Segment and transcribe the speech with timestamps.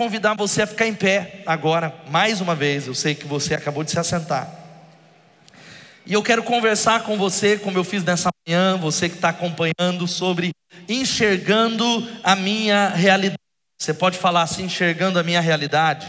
[0.00, 2.86] Convidar você a ficar em pé agora, mais uma vez.
[2.86, 4.50] Eu sei que você acabou de se assentar.
[6.06, 10.08] E eu quero conversar com você, como eu fiz nessa manhã, você que está acompanhando,
[10.08, 10.52] sobre
[10.88, 11.84] enxergando
[12.24, 13.36] a minha realidade.
[13.78, 16.06] Você pode falar assim, enxergando a minha realidade?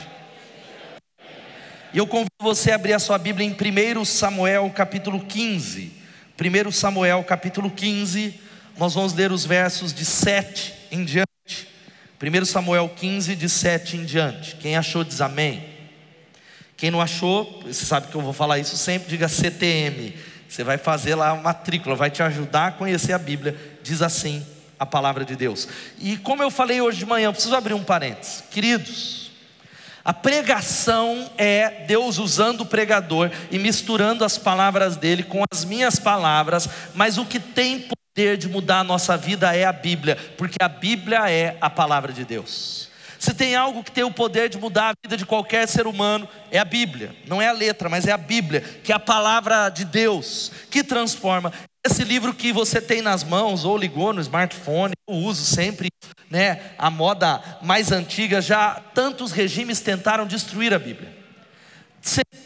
[1.93, 5.91] E eu convido você a abrir a sua Bíblia em 1 Samuel capítulo 15.
[6.39, 8.39] 1 Samuel capítulo 15,
[8.77, 11.30] nós vamos ler os versos de 7 em diante.
[12.21, 14.55] 1 Samuel 15, de 7 em diante.
[14.57, 15.63] Quem achou, diz amém.
[16.77, 20.15] Quem não achou, você sabe que eu vou falar isso sempre, diga CTM.
[20.47, 23.57] Você vai fazer lá a matrícula, vai te ajudar a conhecer a Bíblia.
[23.81, 24.45] Diz assim
[24.77, 25.67] a palavra de Deus.
[25.99, 28.43] E como eu falei hoje de manhã, preciso abrir um parênteses.
[28.51, 29.31] Queridos,
[30.03, 35.99] a pregação é Deus usando o pregador e misturando as palavras dele com as minhas
[35.99, 40.57] palavras, mas o que tem poder de mudar a nossa vida é a Bíblia, porque
[40.61, 42.89] a Bíblia é a palavra de Deus.
[43.17, 46.27] Se tem algo que tem o poder de mudar a vida de qualquer ser humano,
[46.49, 47.15] é a Bíblia.
[47.25, 50.83] Não é a letra, mas é a Bíblia, que é a palavra de Deus, que
[50.83, 51.53] transforma.
[51.85, 55.87] Esse livro que você tem nas mãos, ou ligou no smartphone, eu uso sempre,
[56.29, 56.73] né?
[56.77, 61.20] A moda mais antiga, já tantos regimes tentaram destruir a Bíblia.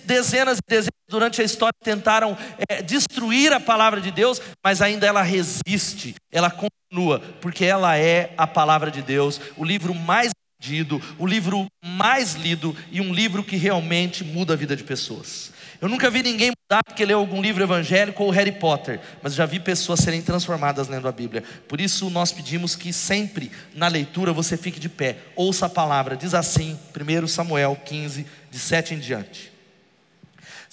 [0.06, 2.38] Dezenas e dezenas durante a história tentaram
[2.70, 8.34] é, destruir a palavra de Deus, mas ainda ela resiste, ela continua, porque ela é
[8.38, 13.44] a palavra de Deus, o livro mais vendido, o livro mais lido e um livro
[13.44, 15.54] que realmente muda a vida de pessoas.
[15.82, 19.46] Eu nunca vi ninguém mudar porque leu algum livro evangélico ou Harry Potter, mas já
[19.46, 21.44] vi pessoas serem transformadas lendo a Bíblia.
[21.68, 26.16] Por isso nós pedimos que sempre na leitura você fique de pé, ouça a palavra.
[26.16, 29.55] Diz assim, 1 Samuel 15, de 7 em diante.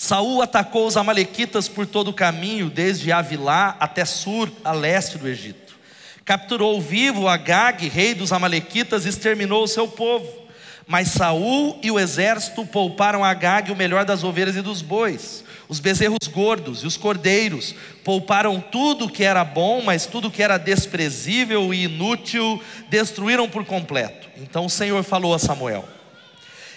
[0.03, 5.29] Saul atacou os amalequitas por todo o caminho, desde Avilá até Sur, a leste do
[5.29, 5.77] Egito.
[6.25, 10.27] Capturou vivo Agag, rei dos amalequitas, e exterminou o seu povo.
[10.89, 15.79] Mas Saul e o exército pouparam Agag o melhor das ovelhas e dos bois, os
[15.79, 17.73] bezerros gordos e os cordeiros.
[18.03, 22.61] Pouparam tudo que era bom, mas tudo que era desprezível e inútil
[22.91, 24.27] destruíram por completo.
[24.37, 25.89] Então o Senhor falou a Samuel: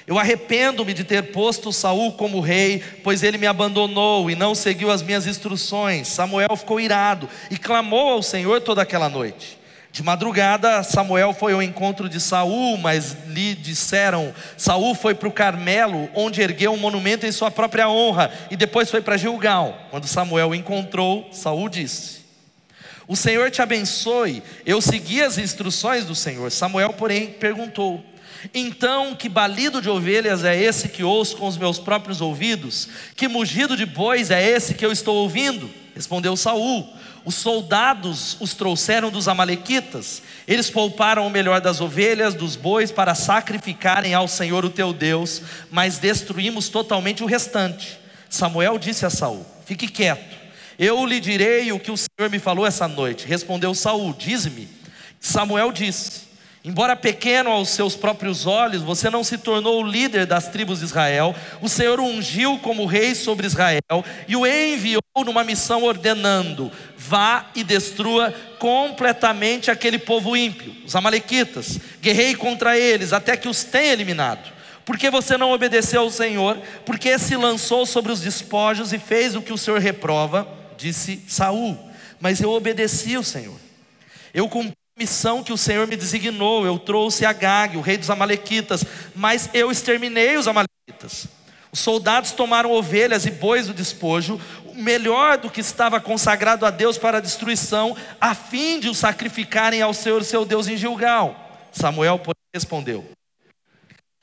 [0.08, 4.92] eu arrependo-me de ter posto Saul como rei, pois ele me abandonou e não seguiu
[4.92, 6.08] as minhas instruções.
[6.08, 9.58] Samuel ficou irado e clamou ao Senhor toda aquela noite.
[9.92, 15.32] De madrugada, Samuel foi ao encontro de Saul, mas lhe disseram: Saul foi para o
[15.32, 19.88] Carmelo, onde ergueu um monumento em sua própria honra, e depois foi para Gilgal.
[19.90, 22.26] Quando Samuel o encontrou, Saul disse:
[23.08, 24.44] O Senhor te abençoe.
[24.66, 26.52] Eu segui as instruções do Senhor.
[26.52, 28.04] Samuel, porém, perguntou:
[28.54, 32.90] então, que balido de ovelhas é esse que ouço com os meus próprios ouvidos?
[33.16, 35.70] Que mugido de bois é esse que eu estou ouvindo?
[35.94, 36.88] Respondeu Saul.
[37.24, 40.22] Os soldados os trouxeram dos amalequitas.
[40.48, 45.42] Eles pouparam o melhor das ovelhas, dos bois para sacrificarem ao Senhor o teu Deus,
[45.72, 47.98] mas destruímos totalmente o restante.
[48.30, 50.36] Samuel disse a Saul: Fique quieto.
[50.78, 53.26] Eu lhe direi o que o Senhor me falou essa noite.
[53.26, 54.68] Respondeu Saul: Diz-me.
[55.20, 56.26] Samuel disse:
[56.66, 60.86] Embora pequeno aos seus próprios olhos, você não se tornou o líder das tribos de
[60.86, 61.36] Israel.
[61.62, 67.52] O Senhor o ungiu como rei sobre Israel e o enviou numa missão ordenando: vá
[67.54, 71.80] e destrua completamente aquele povo ímpio, os amalequitas.
[72.02, 74.52] Guerrei contra eles até que os tenha eliminado.
[74.84, 79.42] Porque você não obedeceu ao Senhor, porque se lançou sobre os despojos e fez o
[79.42, 81.78] que o Senhor reprova, disse Saul.
[82.20, 83.60] Mas eu obedeci ao Senhor.
[84.34, 86.66] Eu cumpri missão que o Senhor me designou.
[86.66, 91.28] Eu trouxe Agag, o rei dos Amalequitas, mas eu exterminei os Amalequitas.
[91.70, 96.70] Os soldados tomaram ovelhas e bois do despojo, o melhor do que estava consagrado a
[96.70, 101.36] Deus para a destruição, a fim de o sacrificarem ao Senhor, seu Deus, em Gilgal.
[101.74, 103.06] Samuel, porém, respondeu: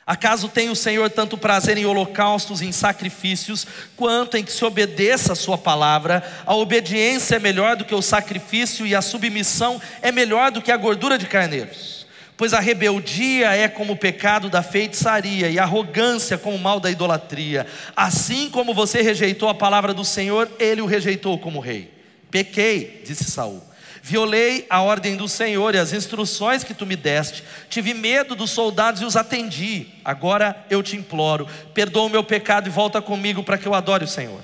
[0.04, 3.64] Acaso tem o Senhor tanto prazer em holocaustos e em sacrifícios,
[3.96, 6.24] quanto em que se obedeça a Sua palavra?
[6.44, 10.72] A obediência é melhor do que o sacrifício, e a submissão é melhor do que
[10.72, 12.04] a gordura de carneiros.
[12.36, 16.80] Pois a rebeldia é como o pecado da feitiçaria, e a arrogância como o mal
[16.80, 17.64] da idolatria.
[17.94, 21.94] Assim como você rejeitou a palavra do Senhor, ele o rejeitou como rei.
[22.28, 23.62] Pequei, disse Saul
[24.04, 27.44] Violei a ordem do Senhor e as instruções que tu me deste.
[27.70, 29.86] Tive medo dos soldados e os atendi.
[30.04, 34.04] Agora eu te imploro, perdoa o meu pecado e volta comigo para que eu adore
[34.04, 34.40] o Senhor.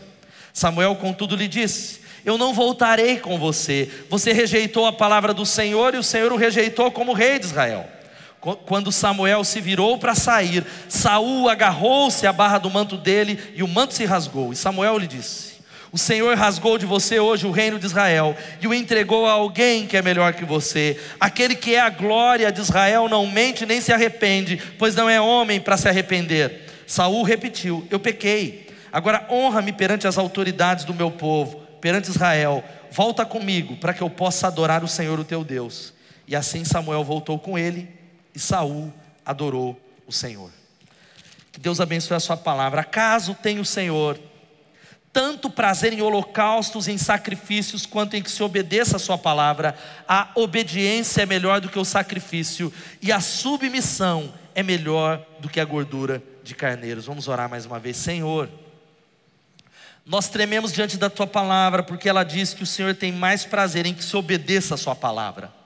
[0.53, 3.91] Samuel, contudo, lhe disse: Eu não voltarei com você.
[4.09, 7.85] Você rejeitou a palavra do Senhor e o Senhor o rejeitou como rei de Israel.
[8.41, 13.69] Quando Samuel se virou para sair, Saul agarrou-se à barra do manto dele e o
[13.69, 14.53] manto se rasgou.
[14.53, 15.48] E Samuel lhe disse:
[15.91, 19.87] O Senhor rasgou de você hoje o reino de Israel e o entregou a alguém
[19.87, 21.01] que é melhor que você.
[21.19, 25.21] Aquele que é a glória de Israel não mente nem se arrepende, pois não é
[25.21, 26.67] homem para se arrepender.
[26.87, 28.69] Saul repetiu: Eu pequei.
[28.93, 32.63] Agora honra-me perante as autoridades do meu povo, perante Israel.
[32.91, 35.95] Volta comigo para que eu possa adorar o Senhor, o teu Deus.
[36.27, 37.89] E assim Samuel voltou com ele
[38.35, 38.93] e Saul
[39.25, 40.51] adorou o Senhor.
[41.51, 42.83] Que Deus abençoe a sua palavra.
[42.83, 44.19] Acaso tem o Senhor
[45.13, 49.77] tanto prazer em holocaustos em sacrifícios, quanto em que se obedeça a Sua palavra.
[50.07, 55.61] A obediência é melhor do que o sacrifício, e a submissão é melhor do que
[55.61, 57.07] a gordura de carneiros.
[57.07, 58.49] Vamos orar mais uma vez, Senhor.
[60.05, 63.85] Nós trememos diante da Tua palavra, porque ela diz que o Senhor tem mais prazer
[63.87, 65.58] em que se obedeça a Sua palavra.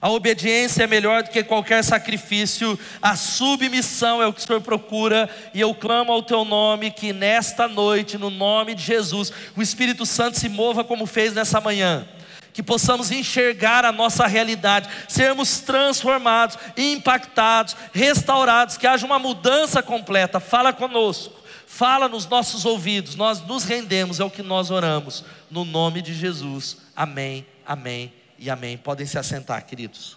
[0.00, 4.60] A obediência é melhor do que qualquer sacrifício, a submissão é o que o Senhor
[4.60, 9.62] procura, e eu clamo ao Teu nome que nesta noite, no nome de Jesus, o
[9.62, 12.06] Espírito Santo se mova como fez nessa manhã.
[12.52, 20.38] Que possamos enxergar a nossa realidade, sermos transformados, impactados, restaurados, que haja uma mudança completa.
[20.38, 21.34] Fala conosco,
[21.66, 26.14] fala nos nossos ouvidos, nós nos rendemos, é o que nós oramos, no nome de
[26.14, 26.76] Jesus.
[26.94, 28.78] Amém, amém e amém.
[28.78, 30.16] Podem se assentar, queridos.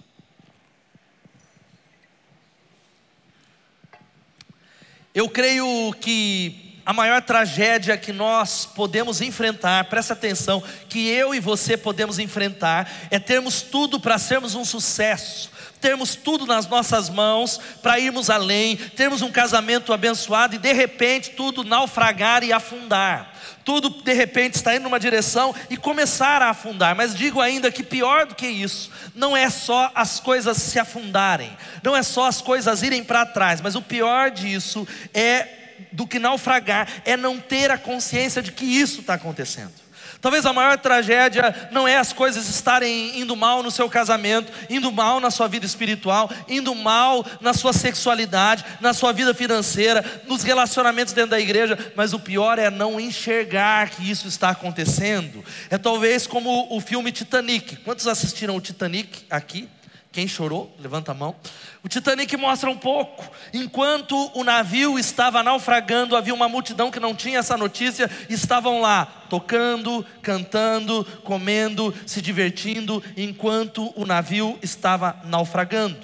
[5.13, 11.39] Eu creio que a maior tragédia que nós podemos enfrentar, presta atenção, que eu e
[11.39, 15.51] você podemos enfrentar, é termos tudo para sermos um sucesso,
[15.81, 21.31] termos tudo nas nossas mãos para irmos além, termos um casamento abençoado e de repente
[21.31, 23.30] tudo naufragar e afundar
[23.63, 26.95] tudo de repente está indo numa direção e começar a afundar.
[26.95, 31.55] Mas digo ainda que pior do que isso, não é só as coisas se afundarem,
[31.83, 35.47] não é só as coisas irem para trás, mas o pior disso é
[35.91, 39.80] do que naufragar, é não ter a consciência de que isso está acontecendo.
[40.21, 44.91] Talvez a maior tragédia não é as coisas estarem indo mal no seu casamento, indo
[44.91, 50.43] mal na sua vida espiritual, indo mal na sua sexualidade, na sua vida financeira, nos
[50.43, 55.43] relacionamentos dentro da igreja, mas o pior é não enxergar que isso está acontecendo.
[55.71, 57.77] É talvez como o filme Titanic.
[57.77, 59.67] Quantos assistiram o Titanic aqui?
[60.11, 60.75] Quem chorou?
[60.77, 61.33] Levanta a mão.
[61.81, 63.25] O Titanic mostra um pouco.
[63.53, 69.05] Enquanto o navio estava naufragando, havia uma multidão que não tinha essa notícia, estavam lá
[69.29, 75.97] tocando, cantando, comendo, se divertindo, enquanto o navio estava naufragando.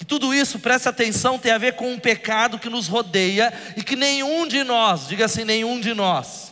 [0.00, 3.82] E tudo isso, preste atenção, tem a ver com um pecado que nos rodeia e
[3.82, 6.51] que nenhum de nós, diga assim, nenhum de nós,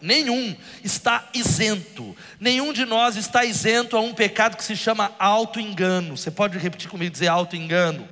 [0.00, 2.16] nenhum está isento.
[2.40, 6.16] Nenhum de nós está isento a um pecado que se chama auto-engano.
[6.16, 8.08] Você pode repetir comigo dizer auto-engano?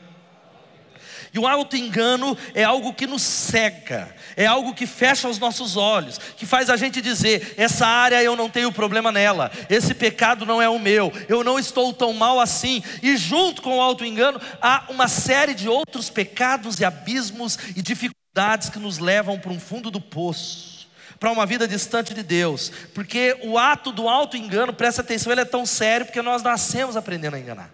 [1.36, 6.18] E o auto-engano é algo que nos cega, é algo que fecha os nossos olhos,
[6.34, 10.62] que faz a gente dizer: essa área eu não tenho problema nela, esse pecado não
[10.62, 12.82] é o meu, eu não estou tão mal assim.
[13.02, 18.70] E junto com o auto-engano há uma série de outros pecados e abismos e dificuldades
[18.70, 20.75] que nos levam para um fundo do poço
[21.18, 25.46] para uma vida distante de Deus, porque o ato do auto-engano, presta atenção, ele é
[25.46, 27.70] tão sério porque nós nascemos aprendendo a enganar.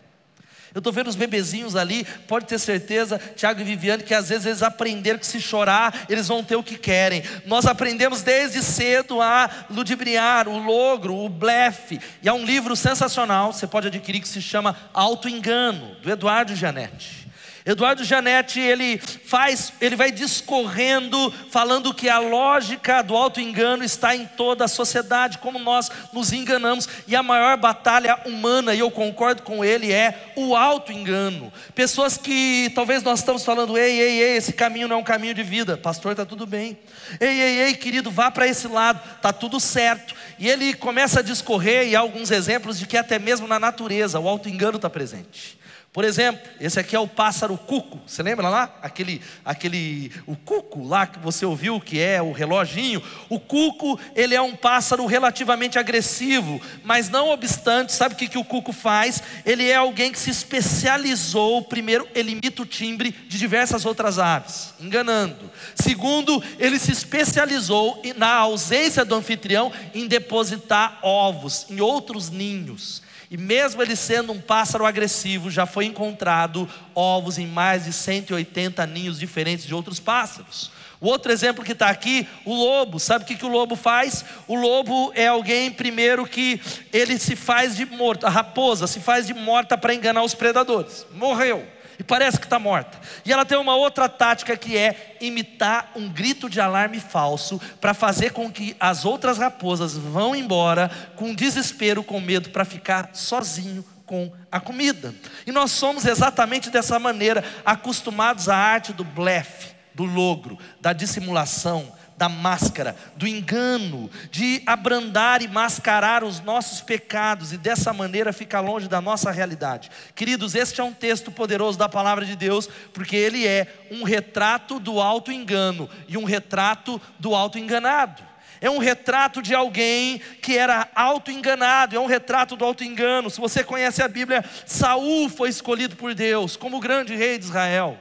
[0.74, 4.46] Eu estou vendo os bebezinhos ali, pode ter certeza, Tiago e Viviane, que às vezes
[4.46, 7.22] eles aprenderam que se chorar, eles vão ter o que querem.
[7.44, 12.00] Nós aprendemos desde cedo a ludibriar, o logro, o blefe.
[12.22, 17.21] E há um livro sensacional, você pode adquirir, que se chama Auto-engano, do Eduardo Janete.
[17.64, 24.26] Eduardo Janetti, ele faz, ele vai discorrendo, falando que a lógica do auto-engano está em
[24.26, 29.42] toda a sociedade, como nós nos enganamos, e a maior batalha humana, e eu concordo
[29.42, 31.52] com ele, é o auto-engano.
[31.72, 35.34] Pessoas que talvez nós estamos falando, ei, ei, ei, esse caminho não é um caminho
[35.34, 36.76] de vida, pastor, está tudo bem.
[37.20, 40.14] Ei, ei, ei, querido, vá para esse lado, está tudo certo.
[40.36, 44.18] E ele começa a discorrer, e há alguns exemplos de que até mesmo na natureza
[44.18, 45.61] o auto-engano está presente.
[45.92, 48.00] Por exemplo, esse aqui é o pássaro cuco.
[48.06, 48.78] Você lembra lá?
[48.80, 53.02] Aquele, aquele, o cuco lá que você ouviu, que é o reloginho.
[53.28, 58.38] O cuco, ele é um pássaro relativamente agressivo, mas não obstante, sabe o que, que
[58.38, 59.22] o cuco faz?
[59.44, 61.60] Ele é alguém que se especializou.
[61.64, 65.50] Primeiro, ele imita o timbre de diversas outras aves, enganando.
[65.74, 73.02] Segundo, ele se especializou na ausência do anfitrião em depositar ovos em outros ninhos.
[73.32, 78.86] E mesmo ele sendo um pássaro agressivo, já foi encontrado ovos em mais de 180
[78.86, 80.70] ninhos diferentes de outros pássaros.
[81.00, 83.00] O outro exemplo que está aqui, o lobo.
[83.00, 84.22] Sabe o que, que o lobo faz?
[84.46, 86.60] O lobo é alguém, primeiro, que
[86.92, 88.26] ele se faz de morto.
[88.26, 91.06] A raposa se faz de morta para enganar os predadores.
[91.14, 91.66] Morreu.
[92.02, 92.98] E parece que está morta.
[93.24, 97.94] E ela tem uma outra tática que é imitar um grito de alarme falso para
[97.94, 103.84] fazer com que as outras raposas vão embora com desespero, com medo, para ficar sozinho
[104.04, 105.14] com a comida.
[105.46, 111.92] E nós somos exatamente dessa maneira, acostumados à arte do blefe, do logro, da dissimulação,
[112.22, 118.60] da máscara, do engano, de abrandar e mascarar os nossos pecados e dessa maneira ficar
[118.60, 119.90] longe da nossa realidade.
[120.14, 124.78] Queridos, este é um texto poderoso da palavra de Deus, porque ele é um retrato
[124.78, 128.22] do auto-engano e um retrato do auto-enganado.
[128.60, 133.30] É um retrato de alguém que era auto-enganado, é um retrato do auto-engano.
[133.30, 137.98] Se você conhece a Bíblia, Saul foi escolhido por Deus como grande rei de Israel.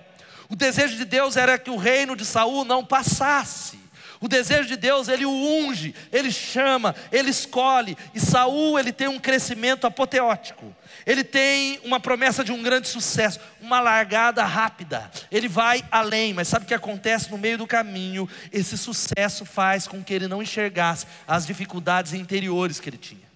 [0.47, 3.80] O desejo de Deus era que o reino de Saul não passasse.
[4.21, 7.97] O desejo de Deus, ele o unge, ele chama, ele escolhe.
[8.13, 10.75] E Saul, ele tem um crescimento apoteótico.
[11.07, 15.09] Ele tem uma promessa de um grande sucesso, uma largada rápida.
[15.31, 18.29] Ele vai além, mas sabe o que acontece no meio do caminho?
[18.53, 23.31] Esse sucesso faz com que ele não enxergasse as dificuldades interiores que ele tinha.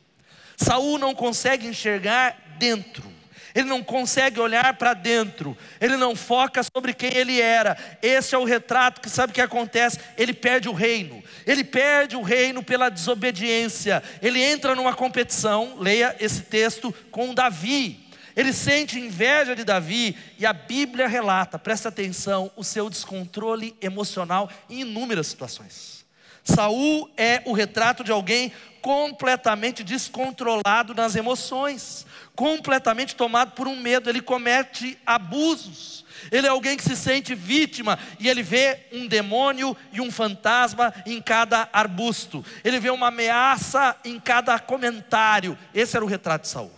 [0.56, 3.15] Saul não consegue enxergar dentro
[3.56, 7.78] ele não consegue olhar para dentro, ele não foca sobre quem ele era.
[8.02, 9.98] Esse é o retrato que sabe o que acontece?
[10.18, 14.04] Ele perde o reino, ele perde o reino pela desobediência.
[14.22, 18.06] Ele entra numa competição, leia esse texto, com Davi.
[18.36, 24.50] Ele sente inveja de Davi e a Bíblia relata, presta atenção, o seu descontrole emocional
[24.70, 26.04] em inúmeras situações.
[26.44, 34.10] Saul é o retrato de alguém completamente descontrolado nas emoções completamente tomado por um medo,
[34.10, 36.04] ele comete abusos.
[36.32, 40.94] Ele é alguém que se sente vítima e ele vê um demônio e um fantasma
[41.06, 42.44] em cada arbusto.
[42.64, 45.58] Ele vê uma ameaça em cada comentário.
[45.74, 46.72] Esse era o retrato de Saul.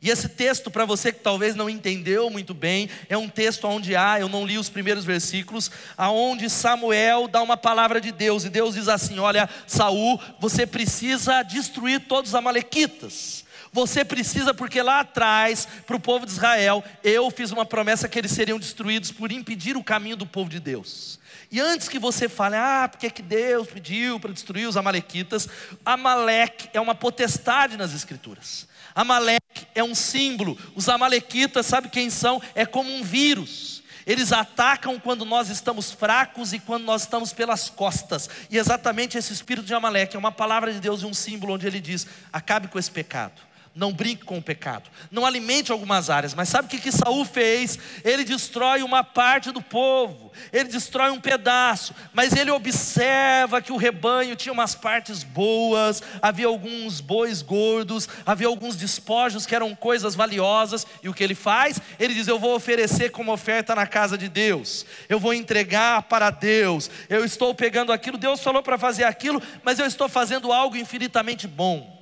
[0.00, 3.96] E esse texto, para você que talvez não entendeu muito bem, é um texto onde
[3.96, 8.48] há, eu não li os primeiros versículos, aonde Samuel dá uma palavra de Deus, e
[8.48, 13.44] Deus diz assim: Olha, Saul, você precisa destruir todos os amalequitas.
[13.72, 18.18] Você precisa, porque lá atrás, para o povo de Israel, eu fiz uma promessa que
[18.18, 21.18] eles seriam destruídos por impedir o caminho do povo de Deus.
[21.50, 25.48] E antes que você fale, ah, porque que Deus pediu para destruir os Amalequitas,
[25.84, 28.68] Amaleque é uma potestade nas Escrituras.
[28.94, 30.58] Amaleque é um símbolo.
[30.74, 32.42] Os Amalequitas, sabe quem são?
[32.54, 33.82] É como um vírus.
[34.04, 38.28] Eles atacam quando nós estamos fracos e quando nós estamos pelas costas.
[38.50, 41.66] E exatamente esse espírito de Amaleque é uma palavra de Deus e um símbolo onde
[41.66, 43.47] ele diz: acabe com esse pecado.
[43.74, 44.90] Não brinque com o pecado.
[45.10, 46.34] Não alimente algumas áreas.
[46.34, 47.78] Mas sabe o que, que Saul fez?
[48.04, 50.32] Ele destrói uma parte do povo.
[50.52, 51.94] Ele destrói um pedaço.
[52.12, 56.02] Mas ele observa que o rebanho tinha umas partes boas.
[56.20, 58.08] Havia alguns bois gordos.
[58.26, 60.86] Havia alguns despojos que eram coisas valiosas.
[61.02, 61.80] E o que ele faz?
[62.00, 64.84] Ele diz: Eu vou oferecer como oferta na casa de Deus.
[65.08, 66.90] Eu vou entregar para Deus.
[67.08, 68.18] Eu estou pegando aquilo.
[68.18, 69.42] Deus falou para fazer aquilo.
[69.62, 71.97] Mas eu estou fazendo algo infinitamente bom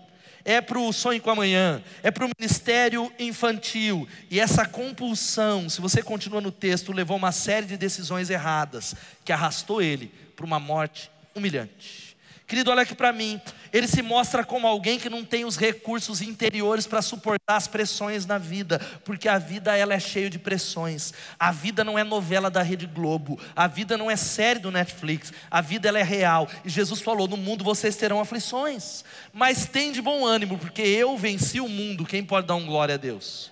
[0.47, 4.09] é para o sonho com amanhã, é para o ministério infantil.
[4.31, 9.33] E essa compulsão, se você continua no texto, levou uma série de decisões erradas que
[9.33, 12.06] arrastou ele para uma morte humilhante.
[12.47, 13.41] Querido, olha aqui para mim.
[13.73, 18.25] Ele se mostra como alguém que não tem os recursos interiores para suportar as pressões
[18.25, 21.13] na vida, porque a vida ela é cheia de pressões.
[21.41, 25.33] A vida não é novela da Rede Globo, a vida não é série do Netflix,
[25.51, 26.49] a vida ela é real.
[26.65, 31.19] E Jesus falou: "No mundo vocês terão aflições, mas tem de bom ânimo, porque eu
[31.19, 32.07] venci o mundo".
[32.07, 33.51] Quem pode dar um glória a Deus?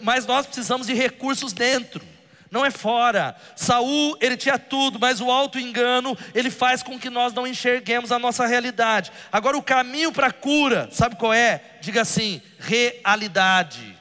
[0.00, 2.04] Mas nós precisamos de recursos dentro
[2.50, 3.36] não é fora.
[3.54, 8.12] Saul, ele tinha tudo, mas o alto engano, ele faz com que nós não enxerguemos
[8.12, 9.12] a nossa realidade.
[9.30, 11.60] Agora o caminho para a cura, sabe qual é?
[11.80, 13.96] Diga assim: realidade.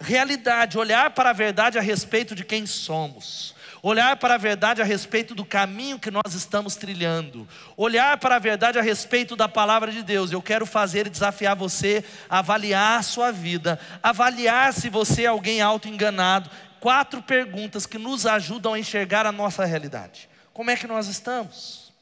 [0.00, 4.84] Realidade, olhar para a verdade a respeito de quem somos olhar para a verdade a
[4.84, 9.90] respeito do caminho que nós estamos trilhando, olhar para a verdade a respeito da palavra
[9.90, 10.30] de Deus.
[10.30, 15.26] Eu quero fazer e desafiar você a avaliar a sua vida, avaliar se você é
[15.26, 16.48] alguém auto-enganado
[16.82, 20.28] quatro perguntas que nos ajudam a enxergar a nossa realidade.
[20.52, 21.92] Como é que nós estamos?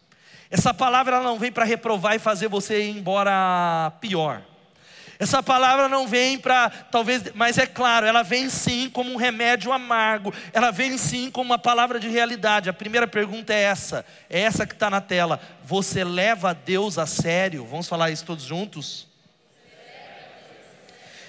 [0.51, 4.43] Essa palavra ela não vem para reprovar e fazer você ir embora pior.
[5.19, 9.71] Essa palavra não vem para, talvez, mas é claro, ela vem sim como um remédio
[9.71, 12.71] amargo, ela vem sim como uma palavra de realidade.
[12.71, 15.39] A primeira pergunta é essa, é essa que está na tela.
[15.63, 17.67] Você leva Deus a sério?
[17.67, 19.10] Vamos falar isso todos juntos?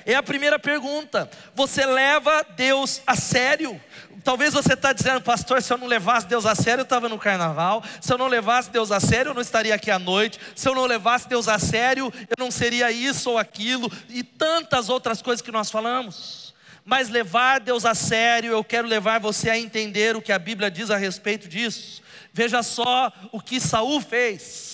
[0.06, 1.30] É a primeira pergunta.
[1.56, 3.80] Você leva Deus a sério?
[4.24, 7.18] Talvez você está dizendo, pastor, se eu não levasse Deus a sério, eu estava no
[7.18, 7.84] carnaval.
[8.00, 10.40] Se eu não levasse Deus a sério, eu não estaria aqui à noite.
[10.56, 13.92] Se eu não levasse Deus a sério, eu não seria isso ou aquilo.
[14.10, 16.54] E tantas outras coisas que nós falamos.
[16.86, 20.70] Mas levar Deus a sério, eu quero levar você a entender o que a Bíblia
[20.70, 22.02] diz a respeito disso.
[22.34, 24.71] Veja só o que Saul fez.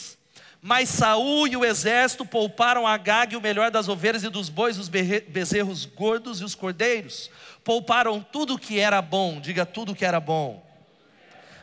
[0.62, 4.78] Mas Saul e o exército pouparam a Gag o melhor das ovelhas e dos bois,
[4.78, 7.30] os bezerros gordos e os cordeiros.
[7.64, 10.66] Pouparam tudo o que era bom, diga tudo o que era bom.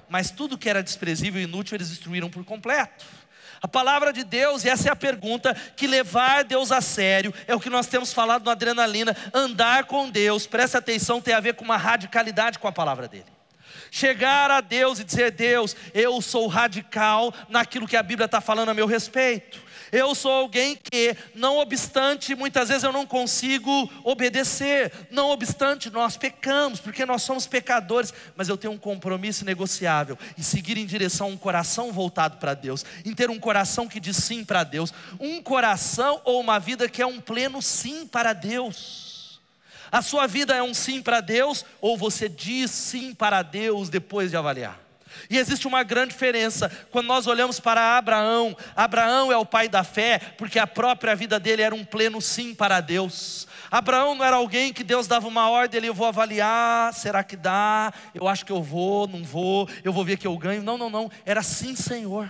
[0.09, 3.05] Mas tudo que era desprezível e inútil eles destruíram por completo.
[3.61, 7.55] A palavra de Deus, e essa é a pergunta, que levar Deus a sério, é
[7.55, 9.17] o que nós temos falado no Adrenalina.
[9.33, 13.34] Andar com Deus, presta atenção, tem a ver com uma radicalidade com a palavra dele.
[13.97, 18.71] Chegar a Deus e dizer: Deus, eu sou radical naquilo que a Bíblia está falando
[18.71, 19.63] a meu respeito.
[19.93, 26.17] Eu sou alguém que, não obstante, muitas vezes eu não consigo obedecer, não obstante, nós
[26.17, 31.29] pecamos, porque nós somos pecadores, mas eu tenho um compromisso negociável em seguir em direção
[31.29, 34.93] a um coração voltado para Deus, em ter um coração que diz sim para Deus,
[35.21, 39.14] um coração ou uma vida que é um pleno sim para Deus.
[39.95, 44.29] A sua vida é um sim para Deus, ou você diz sim para Deus depois
[44.29, 44.77] de avaliar?
[45.31, 48.57] E existe uma grande diferença quando nós olhamos para Abraão.
[48.75, 52.57] Abraão é o pai da fé, porque a própria vida dele era um pleno sim
[52.57, 53.47] para Deus.
[53.71, 57.37] Abraão não era alguém que Deus dava uma ordem, ele eu vou avaliar, será que
[57.37, 57.93] dá?
[58.13, 60.61] Eu acho que eu vou, não vou, eu vou ver que eu ganho.
[60.61, 61.09] Não, não, não.
[61.25, 62.29] Era sim, Senhor.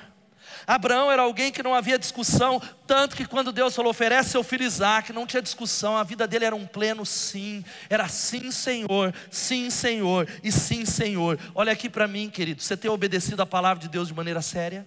[0.66, 4.64] Abraão era alguém que não havia discussão, tanto que quando Deus falou, oferece seu filho
[4.64, 9.70] Isaac, não tinha discussão, a vida dele era um pleno sim, era sim, Senhor, sim,
[9.70, 11.38] Senhor, e sim, Senhor.
[11.54, 14.86] Olha aqui para mim, querido, você tem obedecido a palavra de Deus de maneira séria?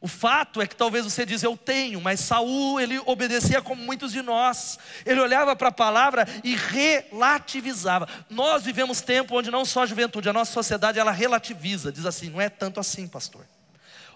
[0.00, 4.12] O fato é que talvez você diz eu tenho, mas Saul ele obedecia como muitos
[4.12, 4.78] de nós.
[5.04, 8.08] Ele olhava para a palavra e relativizava.
[8.28, 12.28] Nós vivemos tempo onde não só a juventude, a nossa sociedade ela relativiza, diz assim,
[12.28, 13.46] não é tanto assim, pastor.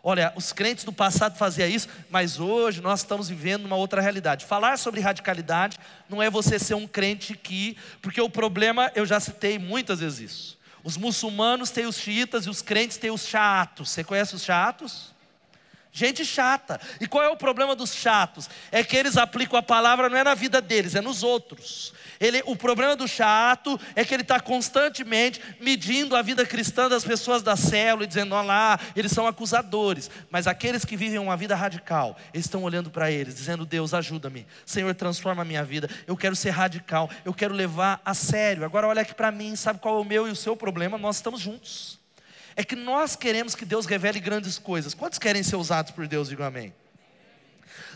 [0.02, 4.46] Olha, os crentes do passado faziam isso, mas hoje nós estamos vivendo uma outra realidade.
[4.46, 5.78] Falar sobre radicalidade
[6.08, 10.30] não é você ser um crente que, porque o problema, eu já citei muitas vezes
[10.30, 10.58] isso.
[10.82, 13.90] Os muçulmanos têm os xiitas e os crentes têm os chatos.
[13.90, 15.12] Você conhece os chatos?
[15.92, 16.80] Gente chata.
[17.00, 18.48] E qual é o problema dos chatos?
[18.70, 21.92] É que eles aplicam a palavra não é na vida deles, é nos outros.
[22.20, 27.02] Ele, o problema do chato é que ele está constantemente medindo a vida cristã das
[27.02, 30.10] pessoas da célula e dizendo, olha lá, eles são acusadores.
[30.30, 34.46] Mas aqueles que vivem uma vida radical, eles estão olhando para eles, dizendo, Deus, ajuda-me.
[34.66, 35.88] Senhor, transforma a minha vida.
[36.06, 38.66] Eu quero ser radical, eu quero levar a sério.
[38.66, 40.98] Agora olha aqui para mim, sabe qual é o meu e o seu problema?
[40.98, 41.98] Nós estamos juntos.
[42.54, 44.92] É que nós queremos que Deus revele grandes coisas.
[44.92, 46.28] Quantos querem ser usados por Deus?
[46.28, 46.74] Digam amém.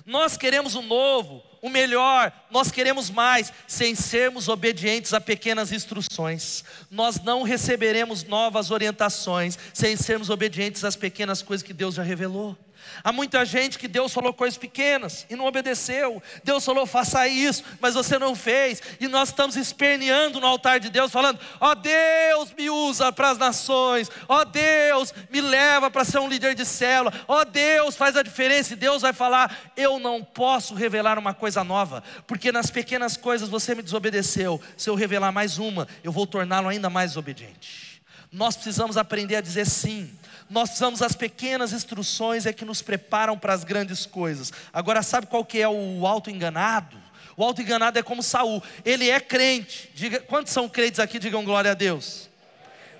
[0.06, 6.62] Nós queremos o novo, o melhor, nós queremos mais, sem sermos obedientes a pequenas instruções.
[6.90, 12.54] Nós não receberemos novas orientações sem sermos obedientes às pequenas coisas que Deus já revelou.
[13.02, 16.22] Há muita gente que Deus falou coisas pequenas e não obedeceu.
[16.42, 18.82] Deus falou, faça isso, mas você não fez.
[19.00, 23.30] E nós estamos esperneando no altar de Deus, falando: Ó oh, Deus, me usa para
[23.30, 24.10] as nações.
[24.28, 27.12] Ó oh, Deus, me leva para ser um líder de célula.
[27.26, 28.72] Ó oh, Deus, faz a diferença.
[28.72, 33.48] E Deus vai falar: Eu não posso revelar uma coisa nova, porque nas pequenas coisas
[33.48, 34.60] você me desobedeceu.
[34.76, 37.93] Se eu revelar mais uma, eu vou torná-lo ainda mais obediente.
[38.34, 40.10] Nós precisamos aprender a dizer sim
[40.48, 44.52] nós precisamos as pequenas instruções é que nos preparam para as grandes coisas.
[44.72, 46.96] Agora sabe qual que é o auto enganado?
[47.36, 48.62] O auto enganado é como Saul.
[48.84, 49.90] Ele é crente.
[49.94, 51.18] Diga, quantos são crentes aqui?
[51.18, 52.28] Digam glória a Deus.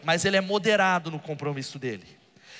[0.03, 2.07] Mas ele é moderado no compromisso dele.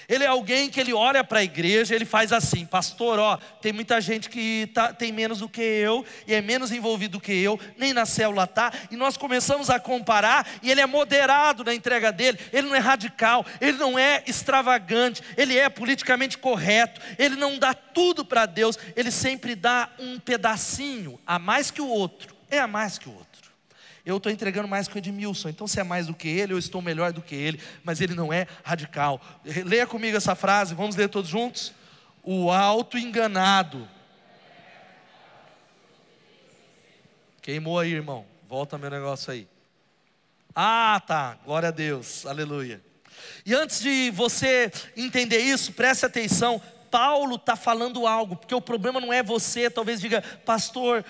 [0.09, 3.73] Ele é alguém que ele olha para a igreja, ele faz assim, pastor, ó, tem
[3.73, 7.33] muita gente que tá, tem menos do que eu e é menos envolvido do que
[7.33, 11.75] eu, nem na célula tá, e nós começamos a comparar e ele é moderado na
[11.75, 17.37] entrega dele, ele não é radical, ele não é extravagante, ele é politicamente correto, ele
[17.37, 22.35] não dá tudo para Deus, ele sempre dá um pedacinho a mais que o outro,
[22.51, 23.34] é a mais que o outro
[24.05, 26.59] eu estou entregando mais que o Edmilson, então se é mais do que ele, eu
[26.59, 29.21] estou melhor do que ele, mas ele não é radical.
[29.65, 31.73] Leia comigo essa frase, vamos ler todos juntos?
[32.23, 33.89] O auto-enganado.
[37.41, 38.27] Queimou aí, irmão.
[38.49, 39.49] Volta meu negócio aí.
[40.55, 41.39] Ah, tá.
[41.45, 42.25] Glória a Deus.
[42.25, 42.81] Aleluia.
[43.45, 46.63] E antes de você entender isso, preste atenção.
[46.95, 51.05] Paulo está falando algo, porque o problema não é você, talvez diga, pastor,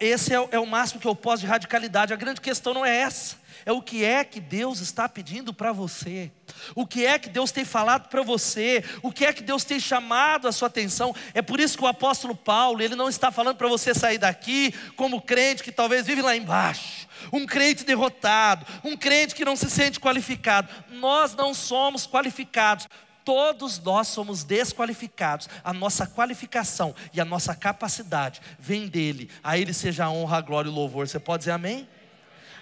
[0.00, 2.12] esse é, é o máximo que eu posso de radicalidade.
[2.12, 5.70] A grande questão não é essa, é o que é que Deus está pedindo para
[5.70, 6.32] você,
[6.74, 9.78] o que é que Deus tem falado para você, o que é que Deus tem
[9.78, 11.14] chamado a sua atenção.
[11.32, 14.74] É por isso que o apóstolo Paulo, ele não está falando para você sair daqui
[14.96, 19.70] como crente que talvez vive lá embaixo um crente derrotado, um crente que não se
[19.70, 20.68] sente qualificado.
[20.90, 22.88] Nós não somos qualificados
[23.24, 25.48] Todos nós somos desqualificados.
[25.62, 29.30] A nossa qualificação e a nossa capacidade vem dele.
[29.42, 31.06] A ele seja a honra, a glória e o louvor.
[31.06, 31.88] Você pode dizer amém?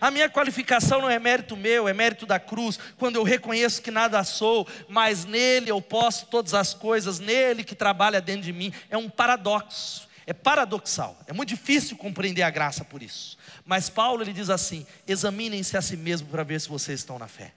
[0.01, 3.90] A minha qualificação não é mérito meu, é mérito da cruz, quando eu reconheço que
[3.90, 8.73] nada sou, mas nele eu posso todas as coisas, nele que trabalha dentro de mim.
[8.88, 13.37] É um paradoxo, é paradoxal, é muito difícil compreender a graça por isso.
[13.64, 17.27] Mas Paulo ele diz assim: examinem-se a si mesmo para ver se vocês estão na
[17.27, 17.53] fé.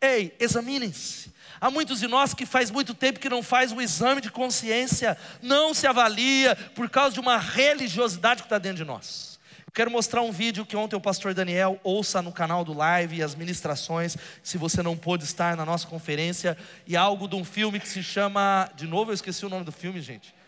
[0.00, 1.30] Ei, examinem-se.
[1.60, 5.16] Há muitos de nós que faz muito tempo que não faz o exame de consciência,
[5.42, 9.38] não se avalia por causa de uma religiosidade que está dentro de nós.
[9.66, 13.16] Eu quero mostrar um vídeo que ontem o pastor Daniel ouça no canal do Live
[13.16, 17.44] e as ministrações, se você não pôde estar na nossa conferência, e algo de um
[17.44, 20.39] filme que se chama, de novo eu esqueci o nome do filme, gente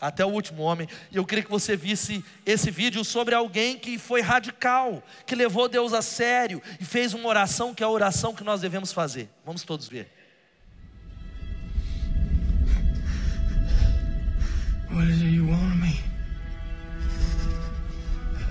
[0.00, 0.88] até o último homem.
[1.10, 5.68] E eu queria que você visse esse vídeo sobre alguém que foi radical, que levou
[5.68, 9.28] Deus a sério e fez uma oração que é a oração que nós devemos fazer.
[9.44, 10.10] Vamos todos ver.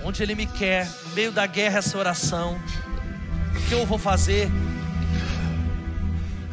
[0.04, 2.58] Onde Ele me quer, no meio da guerra, essa oração.
[3.54, 4.46] O que eu vou fazer?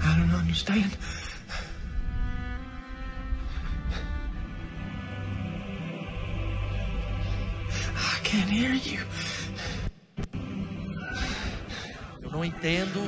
[0.03, 0.91] I don't understand.
[8.35, 8.99] Can't hear you.
[12.21, 12.99] Eu não entendo.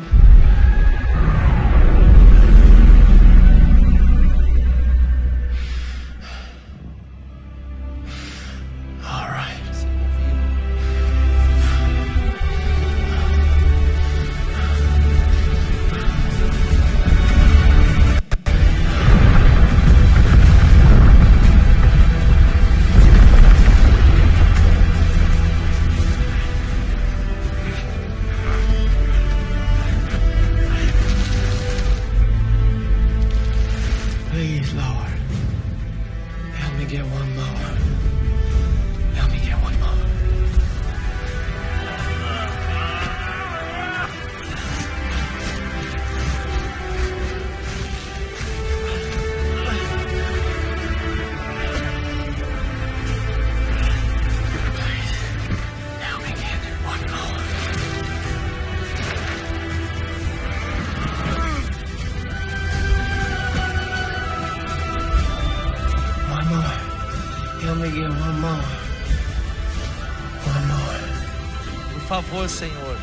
[72.27, 72.97] Favor, Senhor.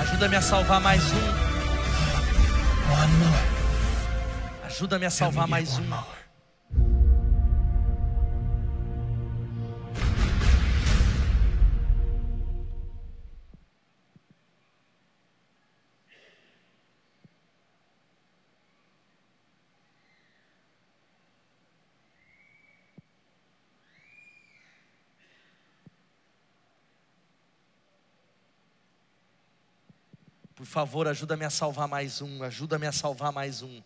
[0.00, 1.50] Ajuda-me a salvar mais um.
[4.66, 6.19] Ajuda-me a salvar mais um.
[30.70, 33.82] Favor, ajuda-me a salvar mais um, ajuda-me a salvar mais um.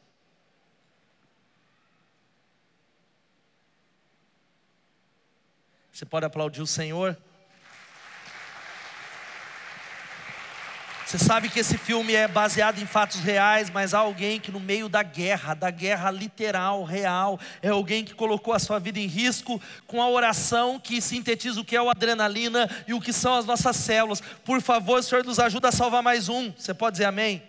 [5.90, 7.16] Você pode aplaudir o Senhor?
[11.14, 14.58] Você sabe que esse filme é baseado em fatos reais, mas há alguém que no
[14.58, 19.06] meio da guerra, da guerra literal, real, é alguém que colocou a sua vida em
[19.06, 23.32] risco com a oração que sintetiza o que é o adrenalina e o que são
[23.36, 24.20] as nossas células.
[24.44, 26.50] Por favor, Senhor, nos ajuda a salvar mais um.
[26.50, 27.40] Você pode dizer amém?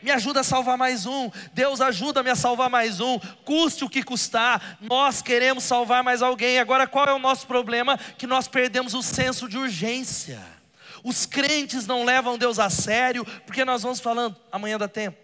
[0.00, 1.28] me ajuda a salvar mais um.
[1.52, 3.18] Deus ajuda-me a salvar mais um.
[3.44, 6.60] Custe o que custar, nós queremos salvar mais alguém.
[6.60, 7.98] Agora, qual é o nosso problema?
[8.16, 10.61] Que nós perdemos o senso de urgência.
[11.02, 15.18] Os crentes não levam Deus a sério, porque nós vamos falando, amanhã dá tempo.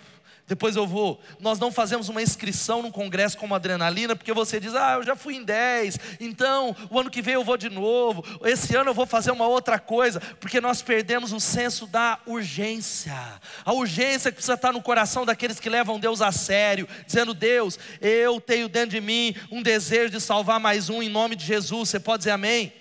[0.49, 1.21] Depois eu vou.
[1.39, 5.15] Nós não fazemos uma inscrição num congresso como adrenalina, porque você diz, ah, eu já
[5.15, 8.95] fui em 10, então o ano que vem eu vou de novo, esse ano eu
[8.95, 13.15] vou fazer uma outra coisa, porque nós perdemos o senso da urgência.
[13.63, 17.79] A urgência que precisa estar no coração daqueles que levam Deus a sério, dizendo: Deus,
[18.01, 21.91] eu tenho dentro de mim um desejo de salvar mais um em nome de Jesus.
[21.91, 22.73] Você pode dizer amém?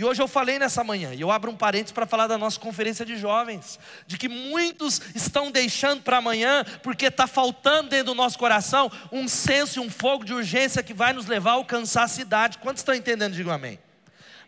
[0.00, 2.58] E hoje eu falei nessa manhã, e eu abro um parênteses para falar da nossa
[2.58, 8.14] conferência de jovens, de que muitos estão deixando para amanhã, porque está faltando dentro do
[8.14, 12.04] nosso coração um senso e um fogo de urgência que vai nos levar a alcançar
[12.04, 12.56] a cidade.
[12.56, 13.34] Quantos estão entendendo?
[13.34, 13.78] Digam amém.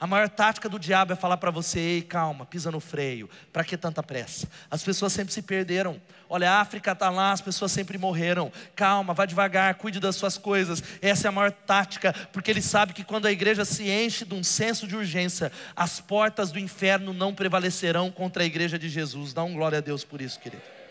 [0.03, 3.63] A maior tática do diabo é falar para você: Ei, calma, pisa no freio, para
[3.63, 4.49] que tanta pressa?
[4.69, 6.03] As pessoas sempre se perderam.
[6.29, 8.51] Olha, a África está lá, as pessoas sempre morreram.
[8.75, 10.83] Calma, vá devagar, cuide das suas coisas.
[11.01, 14.35] Essa é a maior tática, porque ele sabe que quando a igreja se enche de
[14.35, 19.33] um senso de urgência, as portas do inferno não prevalecerão contra a igreja de Jesus.
[19.33, 20.82] Dá um glória a Deus por isso, querido.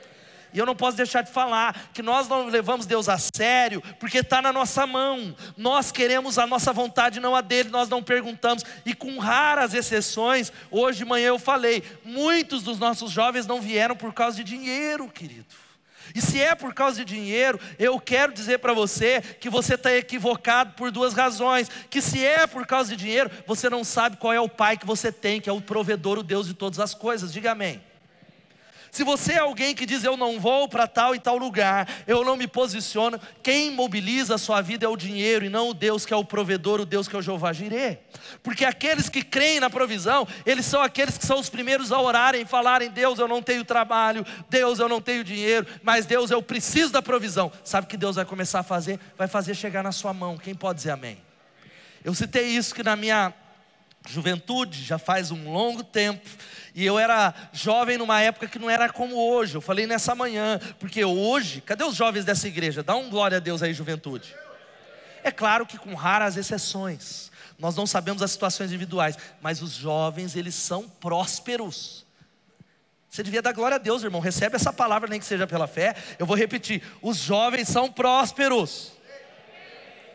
[0.53, 4.19] E eu não posso deixar de falar que nós não levamos Deus a sério, porque
[4.19, 5.35] está na nossa mão.
[5.57, 8.63] Nós queremos a nossa vontade, não a dele, nós não perguntamos.
[8.85, 13.95] E com raras exceções, hoje de manhã eu falei: muitos dos nossos jovens não vieram
[13.95, 15.45] por causa de dinheiro, querido.
[16.13, 19.95] E se é por causa de dinheiro, eu quero dizer para você que você está
[19.95, 21.69] equivocado por duas razões.
[21.89, 24.85] Que se é por causa de dinheiro, você não sabe qual é o pai que
[24.85, 27.31] você tem, que é o provedor, o Deus de todas as coisas.
[27.31, 27.81] Diga amém.
[28.91, 32.25] Se você é alguém que diz eu não vou para tal e tal lugar, eu
[32.25, 36.06] não me posiciono, quem mobiliza a sua vida é o dinheiro e não o Deus
[36.06, 37.99] que é o provedor, o Deus que é o Jeová Jirê.
[38.43, 42.45] Porque aqueles que creem na provisão, eles são aqueles que são os primeiros a orarem
[42.45, 46.91] falarem: Deus, eu não tenho trabalho, Deus, eu não tenho dinheiro, mas Deus, eu preciso
[46.91, 47.49] da provisão.
[47.63, 48.99] Sabe o que Deus vai começar a fazer?
[49.17, 50.38] Vai fazer chegar na sua mão.
[50.38, 51.17] Quem pode dizer amém?
[52.04, 53.34] Eu citei isso que na minha
[54.07, 56.27] juventude, já faz um longo tempo,
[56.73, 59.55] e eu era jovem numa época que não era como hoje.
[59.55, 62.81] Eu falei nessa manhã, porque hoje, cadê os jovens dessa igreja?
[62.81, 64.33] Dá um glória a Deus aí, juventude.
[65.23, 67.29] É claro que com raras exceções.
[67.59, 72.05] Nós não sabemos as situações individuais, mas os jovens, eles são prósperos.
[73.07, 74.21] Você devia dar glória a Deus, irmão.
[74.21, 75.95] Recebe essa palavra, nem que seja pela fé.
[76.17, 78.93] Eu vou repetir: os jovens são prósperos.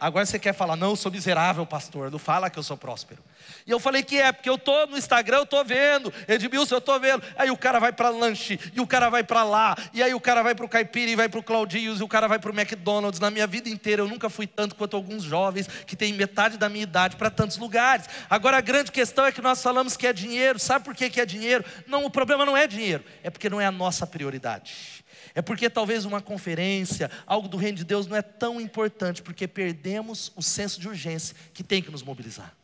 [0.00, 2.10] Agora você quer falar, não, eu sou miserável, pastor.
[2.10, 3.22] Não fala que eu sou próspero.
[3.66, 6.78] E eu falei que é, porque eu estou no Instagram, eu estou vendo, Edmilson, eu
[6.78, 7.22] estou vendo.
[7.36, 10.20] Aí o cara vai para lanche, e o cara vai para lá, e aí o
[10.20, 12.50] cara vai para o Caipira, e vai para o Claudinhos, e o cara vai para
[12.50, 13.20] o McDonald's.
[13.20, 16.68] Na minha vida inteira eu nunca fui tanto quanto alguns jovens que têm metade da
[16.68, 18.06] minha idade para tantos lugares.
[18.30, 20.58] Agora a grande questão é que nós falamos que é dinheiro.
[20.58, 21.64] Sabe por que, que é dinheiro?
[21.86, 25.04] Não, o problema não é dinheiro, é porque não é a nossa prioridade.
[25.34, 29.46] É porque talvez uma conferência, algo do reino de Deus não é tão importante, porque
[29.46, 32.54] perdemos o senso de urgência que tem que nos mobilizar.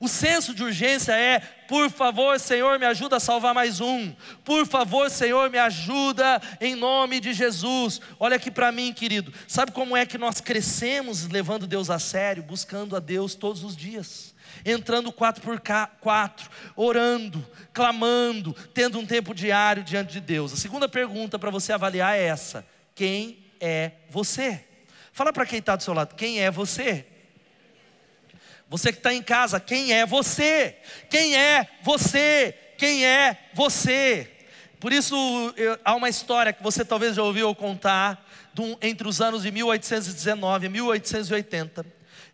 [0.00, 4.14] O senso de urgência é: por favor, Senhor, me ajuda a salvar mais um.
[4.42, 8.00] Por favor, Senhor, me ajuda em nome de Jesus.
[8.18, 9.30] Olha aqui para mim, querido.
[9.46, 13.76] Sabe como é que nós crescemos levando Deus a sério, buscando a Deus todos os
[13.76, 14.34] dias?
[14.64, 15.60] Entrando quatro por
[16.00, 20.54] quatro, orando, clamando, tendo um tempo diário diante de Deus.
[20.54, 24.64] A segunda pergunta para você avaliar é essa: quem é você?
[25.12, 27.06] Fala para quem está do seu lado, quem é você?
[28.70, 30.76] Você que está em casa, quem é você?
[31.10, 32.54] Quem é você?
[32.78, 34.30] Quem é você?
[34.78, 35.16] Por isso,
[35.56, 38.24] eu, há uma história que você talvez já ouviu contar,
[38.80, 41.84] entre os anos de 1819 e 1880.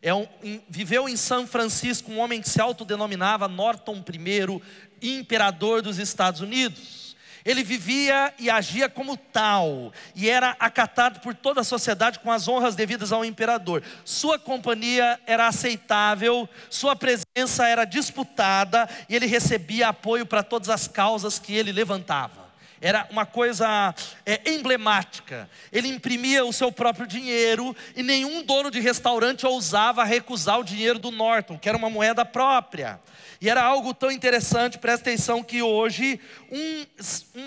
[0.03, 5.81] É um, um, viveu em São Francisco um homem que se autodenominava Norton I, imperador
[5.81, 7.06] dos Estados Unidos.
[7.47, 12.49] Ele vivia e agia como tal, e era acatado por toda a sociedade com as
[12.49, 13.85] honras devidas ao imperador.
[14.05, 20.89] Sua companhia era aceitável, sua presença era disputada, e ele recebia apoio para todas as
[20.89, 22.46] causas que ele levantava
[22.81, 25.49] era uma coisa é, emblemática.
[25.73, 30.99] Ele imprimia o seu próprio dinheiro e nenhum dono de restaurante ousava recusar o dinheiro
[30.99, 33.01] do Norton, que era uma moeda própria.
[33.41, 36.19] E era algo tão interessante, presta atenção, que hoje
[36.51, 36.87] um,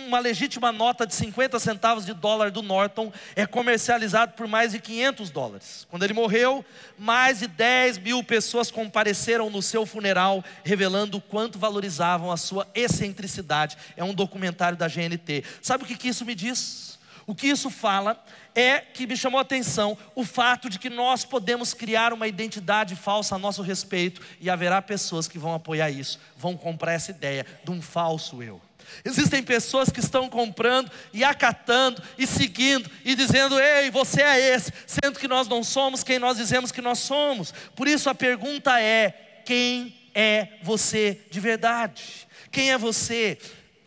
[0.08, 4.80] uma legítima nota de 50 centavos de dólar do Norton é comercializado por mais de
[4.80, 5.88] 500 dólares.
[5.90, 6.64] Quando ele morreu,
[6.98, 12.68] mais de 10 mil pessoas compareceram no seu funeral, revelando o quanto valorizavam a sua
[12.76, 13.78] excentricidade.
[13.98, 15.19] É um documentário da GNT.
[15.62, 16.90] Sabe o que, que isso me diz?
[17.30, 18.20] O que isso fala
[18.56, 22.96] é que me chamou a atenção o fato de que nós podemos criar uma identidade
[22.96, 27.46] falsa a nosso respeito e haverá pessoas que vão apoiar isso, vão comprar essa ideia
[27.64, 28.60] de um falso eu.
[29.06, 34.74] Existem pessoas que estão comprando e acatando e seguindo e dizendo: Ei, você é esse,
[34.88, 37.54] sendo que nós não somos quem nós dizemos que nós somos.
[37.76, 42.28] Por isso a pergunta é: quem é você de verdade?
[42.52, 43.38] Quem é você?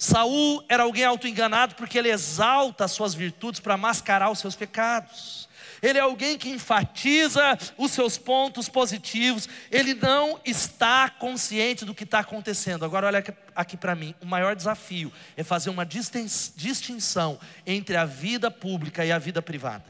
[0.02, 5.48] Saul era alguém autoenganado porque ele exalta as suas virtudes para mascarar os seus pecados.
[5.80, 12.02] Ele é alguém que enfatiza os seus pontos positivos, ele não está consciente do que
[12.02, 12.84] está acontecendo.
[12.84, 18.50] Agora, olha aqui, para mim: o maior desafio é fazer uma distinção entre a vida
[18.50, 19.86] pública e a vida privada.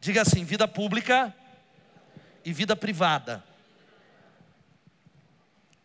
[0.00, 1.34] Diga assim: vida pública
[2.42, 3.44] e vida privada.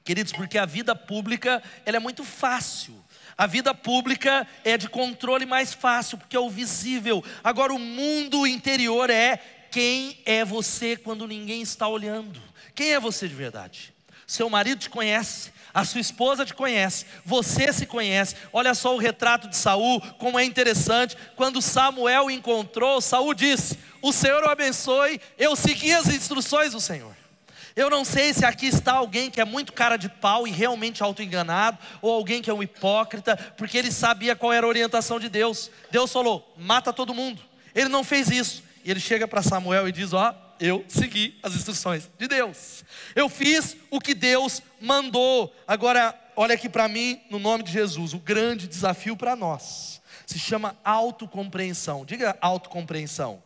[0.07, 2.95] Queridos, porque a vida pública ela é muito fácil.
[3.37, 7.21] A vida pública é de controle mais fácil, porque é o visível.
[7.43, 9.35] Agora, o mundo interior é
[9.69, 12.41] quem é você quando ninguém está olhando.
[12.73, 13.93] Quem é você de verdade?
[14.25, 18.37] Seu marido te conhece, a sua esposa te conhece, você se conhece.
[18.53, 21.17] Olha só o retrato de Saul, como é interessante.
[21.35, 27.16] Quando Samuel encontrou, Saul disse: "O Senhor o abençoe, eu segui as instruções do Senhor".
[27.77, 31.03] Eu não sei se aqui está alguém que é muito cara de pau e realmente
[31.03, 35.29] auto-enganado, ou alguém que é um hipócrita, porque ele sabia qual era a orientação de
[35.29, 35.69] Deus.
[35.91, 37.39] Deus falou: mata todo mundo.
[37.75, 38.63] Ele não fez isso.
[38.83, 42.83] E ele chega para Samuel e diz: Ó, eu segui as instruções de Deus.
[43.15, 45.55] Eu fiz o que Deus mandou.
[45.67, 50.39] Agora, olha aqui para mim, no nome de Jesus, o grande desafio para nós se
[50.39, 52.03] chama autocompreensão.
[52.03, 53.41] Diga autocompreensão.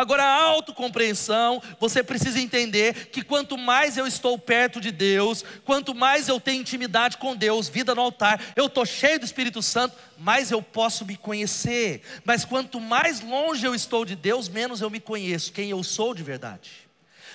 [0.00, 5.94] Agora, a autocompreensão, você precisa entender que quanto mais eu estou perto de Deus, quanto
[5.94, 9.94] mais eu tenho intimidade com Deus, vida no altar, eu estou cheio do Espírito Santo,
[10.16, 12.00] mais eu posso me conhecer.
[12.24, 16.14] Mas quanto mais longe eu estou de Deus, menos eu me conheço, quem eu sou
[16.14, 16.70] de verdade.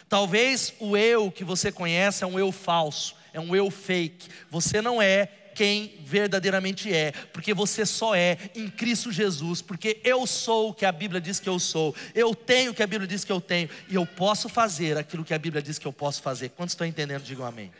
[0.09, 4.27] Talvez o eu que você conhece é um eu falso, é um eu fake.
[4.49, 10.27] Você não é quem verdadeiramente é, porque você só é em Cristo Jesus, porque eu
[10.27, 13.07] sou o que a Bíblia diz que eu sou, eu tenho o que a Bíblia
[13.07, 15.93] diz que eu tenho, e eu posso fazer aquilo que a Bíblia diz que eu
[15.93, 16.49] posso fazer.
[16.49, 17.23] Quantos estão entendendo?
[17.23, 17.71] Digam amém.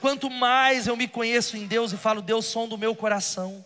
[0.00, 3.64] Quanto mais eu me conheço em Deus e falo, Deus, som do meu coração.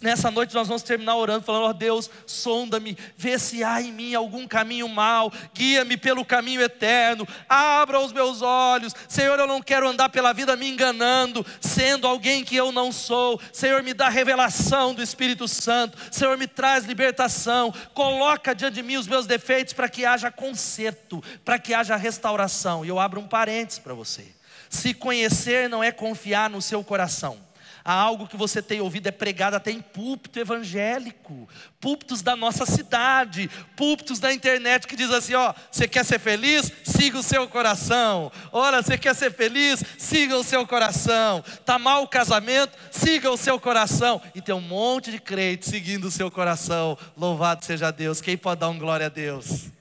[0.00, 3.92] Nessa noite nós vamos terminar orando, falando: Ó oh Deus, sonda-me, vê se há em
[3.92, 8.94] mim algum caminho mal, guia-me pelo caminho eterno, abra os meus olhos.
[9.08, 13.40] Senhor, eu não quero andar pela vida me enganando, sendo alguém que eu não sou.
[13.52, 15.98] Senhor, me dá revelação do Espírito Santo.
[16.10, 17.72] Senhor, me traz libertação.
[17.92, 22.84] Coloca diante de mim os meus defeitos para que haja conserto, para que haja restauração.
[22.84, 24.26] E eu abro um parênteses para você.
[24.68, 27.38] Se conhecer não é confiar no seu coração
[27.84, 31.46] Há algo que você tem ouvido é pregado até em púlpito evangélico,
[31.78, 36.72] púlpitos da nossa cidade, púlpitos da internet que diz assim: ó, você quer ser feliz?
[36.82, 38.32] Siga o seu coração.
[38.50, 39.84] Ora, você quer ser feliz?
[39.98, 41.44] Siga o seu coração.
[41.66, 42.72] Tá mal o casamento?
[42.90, 44.22] Siga o seu coração.
[44.34, 46.96] E tem um monte de crente seguindo o seu coração.
[47.14, 48.22] Louvado seja Deus.
[48.22, 49.74] Quem pode dar um glória a Deus?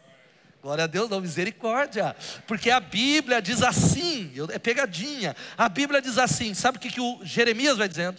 [0.64, 2.16] Glória a Deus, não, misericórdia.
[2.48, 5.36] Porque a Bíblia diz assim, é pegadinha.
[5.58, 8.18] A Bíblia diz assim, sabe o que, que o Jeremias vai dizendo?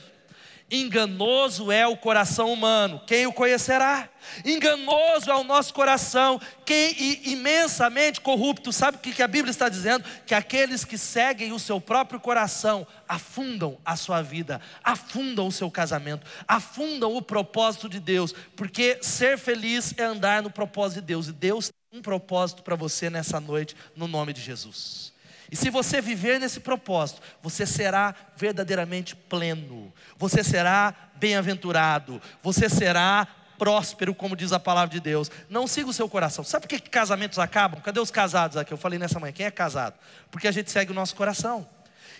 [0.70, 4.08] Enganoso é o coração humano, quem o conhecerá?
[4.44, 8.72] Enganoso é o nosso coração, quem imensamente corrupto.
[8.72, 10.04] Sabe o que a Bíblia está dizendo?
[10.26, 15.70] Que aqueles que seguem o seu próprio coração afundam a sua vida, afundam o seu
[15.70, 21.28] casamento, afundam o propósito de Deus, porque ser feliz é andar no propósito de Deus,
[21.28, 25.12] e Deus um propósito para você nessa noite, no nome de Jesus.
[25.48, 33.28] E se você viver nesse propósito, você será verdadeiramente pleno, você será bem-aventurado, você será
[33.56, 35.30] próspero, como diz a palavra de Deus.
[35.48, 36.42] Não siga o seu coração.
[36.42, 37.80] Sabe por que casamentos acabam?
[37.80, 38.72] Cadê os casados aqui?
[38.72, 39.94] Eu falei nessa manhã, quem é casado?
[40.32, 41.64] Porque a gente segue o nosso coração.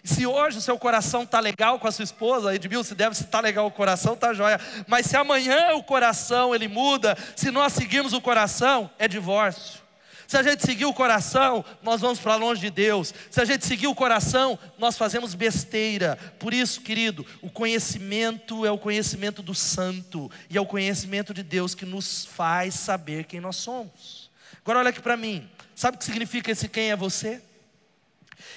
[0.05, 3.25] Se hoje o seu coração está legal com a sua esposa, Edmil, se deve, se
[3.25, 4.61] está legal o coração, está jóia.
[4.87, 9.83] Mas se amanhã o coração ele muda, se nós seguirmos o coração, é divórcio.
[10.27, 13.15] Se a gente seguir o coração, nós vamos para longe de Deus.
[13.31, 16.19] Se a gente seguir o coração, nós fazemos besteira.
[16.39, 21.43] Por isso, querido, o conhecimento é o conhecimento do santo e é o conhecimento de
[21.43, 24.31] Deus que nos faz saber quem nós somos.
[24.61, 25.49] Agora olha aqui para mim.
[25.75, 27.41] Sabe o que significa esse quem é você?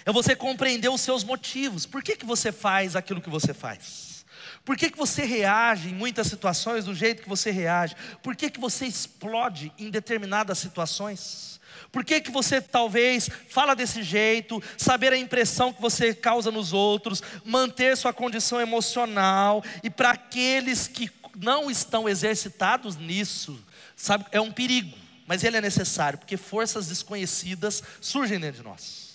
[0.06, 1.86] É você compreender os seus motivos.
[1.86, 4.26] Por que, que você faz aquilo que você faz?
[4.63, 7.95] Por que, que você reage em muitas situações do jeito que você reage?
[8.21, 11.58] Por que, que você explode em determinadas situações?
[11.91, 16.73] Por que, que você talvez fala desse jeito, saber a impressão que você causa nos
[16.73, 23.58] outros, manter sua condição emocional, e para aqueles que não estão exercitados nisso,
[23.95, 29.07] sabe, é um perigo, mas ele é necessário, porque forças desconhecidas surgem dentro de nós.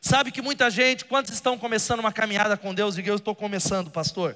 [0.00, 3.90] Sabe que muita gente, quantos estão começando uma caminhada com Deus, diga eu estou começando,
[3.90, 4.34] pastor.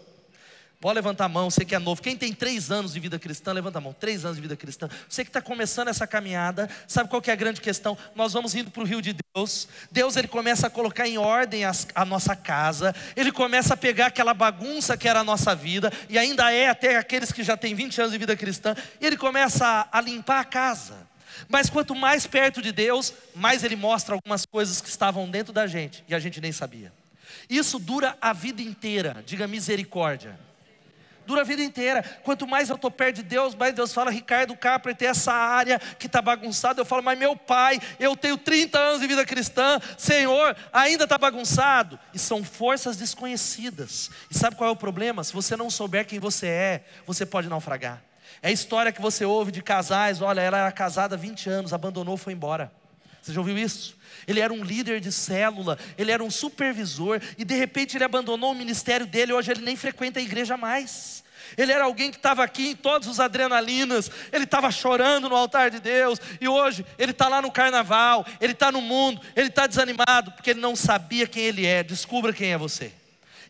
[0.84, 2.02] Pode levantar a mão, você que é novo.
[2.02, 3.94] Quem tem três anos de vida cristã, levanta a mão.
[3.98, 4.86] Três anos de vida cristã.
[5.08, 7.96] Você que está começando essa caminhada, sabe qual que é a grande questão?
[8.14, 9.66] Nós vamos indo para o rio de Deus.
[9.90, 12.94] Deus ele começa a colocar em ordem as, a nossa casa.
[13.16, 16.98] Ele começa a pegar aquela bagunça que era a nossa vida e ainda é até
[16.98, 18.76] aqueles que já têm 20 anos de vida cristã.
[19.00, 21.13] E ele começa a, a limpar a casa.
[21.48, 25.66] Mas quanto mais perto de Deus, mais Ele mostra algumas coisas que estavam dentro da
[25.66, 26.92] gente e a gente nem sabia.
[27.48, 30.38] Isso dura a vida inteira, diga misericórdia.
[31.26, 32.02] Dura a vida inteira.
[32.22, 35.78] Quanto mais eu estou perto de Deus, mais Deus fala, Ricardo Capra, tem essa área
[35.98, 36.80] que está bagunçada.
[36.80, 41.16] Eu falo, mas meu pai, eu tenho 30 anos de vida cristã, Senhor, ainda está
[41.16, 41.98] bagunçado.
[42.12, 44.10] E são forças desconhecidas.
[44.30, 45.24] E sabe qual é o problema?
[45.24, 48.02] Se você não souber quem você é, você pode naufragar.
[48.44, 51.72] É a história que você ouve de casais, olha, ela era casada há 20 anos,
[51.72, 52.70] abandonou, foi embora.
[53.22, 53.96] Você já ouviu isso?
[54.28, 58.52] Ele era um líder de célula, ele era um supervisor, e de repente ele abandonou
[58.52, 61.24] o ministério dele, hoje ele nem frequenta a igreja mais.
[61.56, 65.70] Ele era alguém que estava aqui em todos os adrenalinas, ele estava chorando no altar
[65.70, 69.66] de Deus, e hoje ele está lá no carnaval, ele está no mundo, ele está
[69.66, 71.82] desanimado, porque ele não sabia quem ele é.
[71.82, 72.92] Descubra quem é você.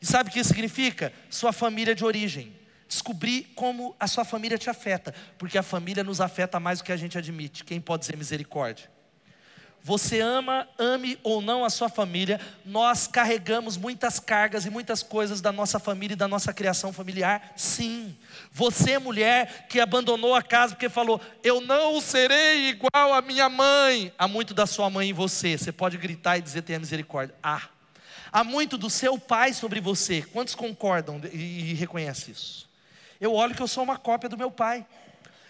[0.01, 1.12] E sabe o que isso significa?
[1.28, 2.62] Sua família de origem.
[2.89, 6.93] Descobrir como a sua família te afeta, porque a família nos afeta mais do que
[6.93, 7.64] a gente admite.
[7.64, 8.95] Quem pode dizer misericórdia?
[9.87, 15.43] Você ama, ame ou não a sua família, nós carregamos muitas cargas e muitas coisas
[15.43, 18.16] da nossa família e da nossa criação familiar, sim.
[18.51, 24.11] Você, mulher, que abandonou a casa porque falou, eu não serei igual a minha mãe.
[24.16, 27.37] Há muito da sua mãe em você, você pode gritar e dizer, tenha misericórdia.
[27.43, 27.68] Ah,
[28.32, 30.22] há muito do seu pai sobre você.
[30.22, 32.66] Quantos concordam e reconhecem isso?
[33.20, 34.86] Eu olho que eu sou uma cópia do meu pai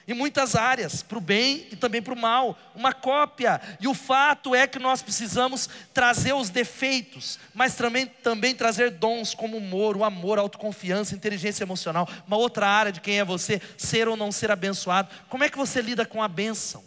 [0.06, 3.60] em muitas áreas, para o bem e também para o mal, uma cópia.
[3.80, 9.34] E o fato é que nós precisamos trazer os defeitos, mas também, também trazer dons
[9.34, 12.08] como humor, o amor, a autoconfiança, inteligência emocional.
[12.26, 15.08] Uma outra área de quem é você, ser ou não ser abençoado.
[15.28, 16.84] Como é que você lida com a bênção?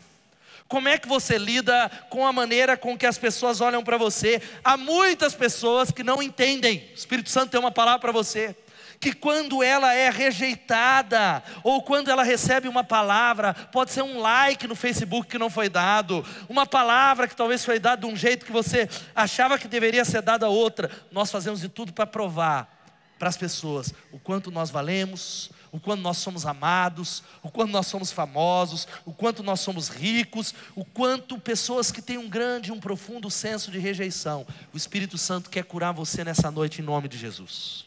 [0.68, 4.42] Como é que você lida com a maneira com que as pessoas olham para você?
[4.64, 6.90] Há muitas pessoas que não entendem.
[6.92, 8.56] O Espírito Santo tem uma palavra para você
[9.00, 14.68] que quando ela é rejeitada, ou quando ela recebe uma palavra, pode ser um like
[14.68, 18.46] no Facebook que não foi dado, uma palavra que talvez foi dada de um jeito
[18.46, 22.76] que você achava que deveria ser dada outra, nós fazemos de tudo para provar
[23.18, 27.88] para as pessoas o quanto nós valemos, o quanto nós somos amados, o quanto nós
[27.88, 32.80] somos famosos, o quanto nós somos ricos, o quanto pessoas que têm um grande, um
[32.80, 34.46] profundo senso de rejeição.
[34.74, 37.87] O Espírito Santo quer curar você nessa noite em nome de Jesus.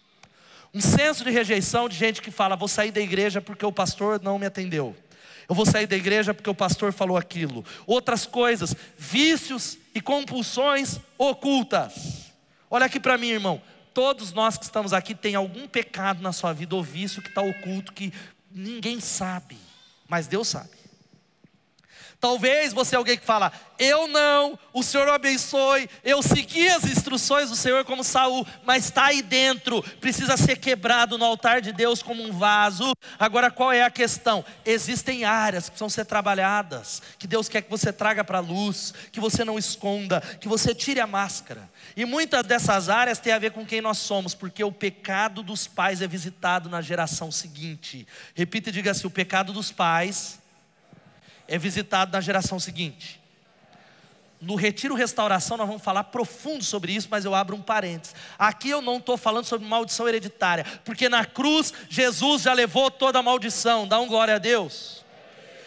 [0.73, 4.21] Um senso de rejeição de gente que fala: vou sair da igreja porque o pastor
[4.23, 4.97] não me atendeu.
[5.49, 7.65] Eu vou sair da igreja porque o pastor falou aquilo.
[7.85, 12.31] Outras coisas, vícios e compulsões ocultas.
[12.71, 13.61] Olha aqui para mim, irmão.
[13.93, 17.43] Todos nós que estamos aqui tem algum pecado na sua vida ou vício que está
[17.43, 18.13] oculto que
[18.49, 19.59] ninguém sabe,
[20.09, 20.71] mas Deus sabe.
[22.21, 26.85] Talvez você é alguém que fala, eu não, o Senhor o abençoe, eu segui as
[26.85, 31.73] instruções do Senhor como Saul, mas está aí dentro, precisa ser quebrado no altar de
[31.73, 32.93] Deus como um vaso.
[33.19, 34.45] Agora qual é a questão?
[34.67, 38.93] Existem áreas que precisam ser trabalhadas, que Deus quer que você traga para a luz,
[39.11, 41.71] que você não esconda, que você tire a máscara.
[41.97, 45.67] E muitas dessas áreas têm a ver com quem nós somos, porque o pecado dos
[45.67, 48.07] pais é visitado na geração seguinte.
[48.35, 50.40] Repita e diga assim: o pecado dos pais
[51.51, 53.21] é visitado na geração seguinte.
[54.41, 58.15] No Retiro Restauração, nós vamos falar profundo sobre isso, mas eu abro um parênteses.
[58.39, 63.19] Aqui eu não estou falando sobre maldição hereditária, porque na cruz Jesus já levou toda
[63.19, 63.87] a maldição.
[63.87, 65.05] Dá um glória a Deus.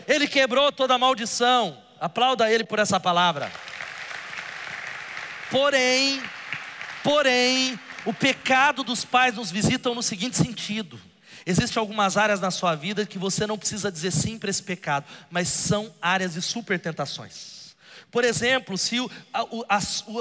[0.08, 1.78] Ele quebrou toda a maldição.
[2.00, 3.52] Aplauda ele por essa palavra.
[5.52, 6.20] Porém,
[7.04, 11.00] porém, o pecado dos pais nos visitam no seguinte sentido
[11.46, 15.06] Existem algumas áreas na sua vida que você não precisa dizer sim para esse pecado,
[15.30, 17.54] mas são áreas de super tentações.
[18.14, 19.10] Por exemplo, se o,
[19.50, 19.80] o, a,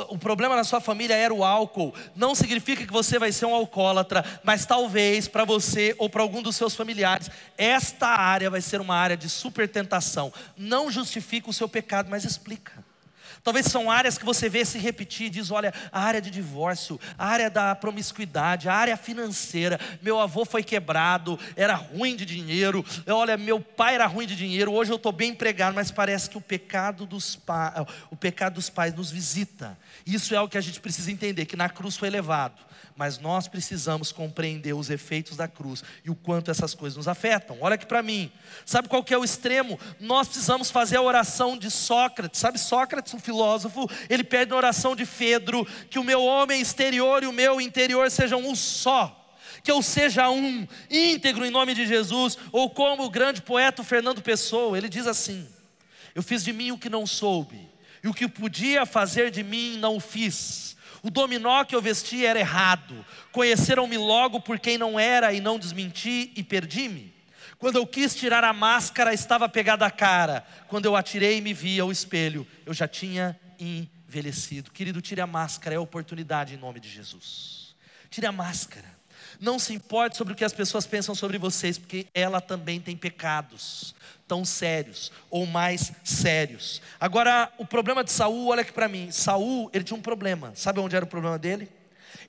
[0.09, 3.55] o, problema na sua família era o álcool, não significa que você vai ser um
[3.55, 8.81] alcoólatra, mas talvez para você ou para algum dos seus familiares, esta área vai ser
[8.81, 10.33] uma área de super tentação.
[10.57, 12.83] Não justifica o seu pecado, mas explica.
[13.43, 17.27] Talvez são áreas que você vê se repetir, diz, olha, a área de divórcio, a
[17.27, 19.81] área da promiscuidade, a área financeira.
[20.01, 22.85] Meu avô foi quebrado, era ruim de dinheiro.
[23.09, 24.73] Olha, meu pai era ruim de dinheiro.
[24.73, 27.75] Hoje eu estou bem empregado, mas parece que o pecado dos pais,
[28.11, 29.77] o pecado dos pais nos visita.
[30.07, 32.72] Isso é o que a gente precisa entender, que na cruz foi levado
[33.03, 37.59] mas nós precisamos compreender os efeitos da cruz e o quanto essas coisas nos afetam.
[37.61, 38.31] Olha aqui para mim.
[38.65, 39.77] Sabe qual que é o extremo?
[39.99, 42.39] Nós precisamos fazer a oração de Sócrates.
[42.39, 47.25] Sabe Sócrates, um filósofo, ele pede a oração de Fedro que o meu homem exterior
[47.25, 49.19] e o meu interior sejam um só
[49.65, 54.23] que eu seja um, íntegro em nome de Jesus, ou como o grande poeta Fernando
[54.23, 55.49] Pessoa, ele diz assim:
[56.15, 57.69] Eu fiz de mim o que não soube,
[58.03, 60.77] e o que podia fazer de mim não fiz.
[61.03, 63.05] O dominó que eu vesti era errado.
[63.33, 67.13] Conheceram-me logo por quem não era e não desmenti e perdi-me.
[67.59, 70.47] Quando eu quis tirar a máscara, estava pegada a cara.
[70.69, 74.71] Quando eu atirei e me vi ao espelho, eu já tinha envelhecido.
[74.71, 77.75] Querido, tire a máscara, é oportunidade em nome de Jesus.
[78.11, 79.02] Tire a máscara.
[79.43, 82.97] Não se importe sobre o que as pessoas pensam sobre vocês, porque ela também tem
[82.97, 83.93] pecados
[84.29, 86.81] tão sérios ou mais sérios.
[87.01, 89.11] Agora, o problema de Saul, olha aqui para mim.
[89.11, 90.53] Saul, ele tinha um problema.
[90.55, 91.69] Sabe onde era o problema dele?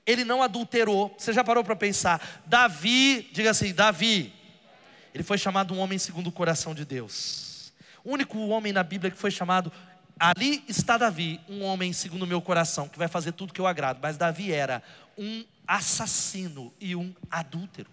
[0.04, 1.14] Ele não adulterou.
[1.16, 2.42] Você já parou para pensar?
[2.46, 4.34] Davi, diga assim, Davi.
[5.14, 7.72] Ele foi chamado um homem segundo o coração de Deus.
[8.02, 9.70] O único homem na Bíblia que foi chamado
[10.18, 13.68] ali está Davi, um homem segundo o meu coração, que vai fazer tudo que eu
[13.68, 14.00] agrado.
[14.02, 14.82] Mas Davi era
[15.16, 17.90] um assassino e um adúltero.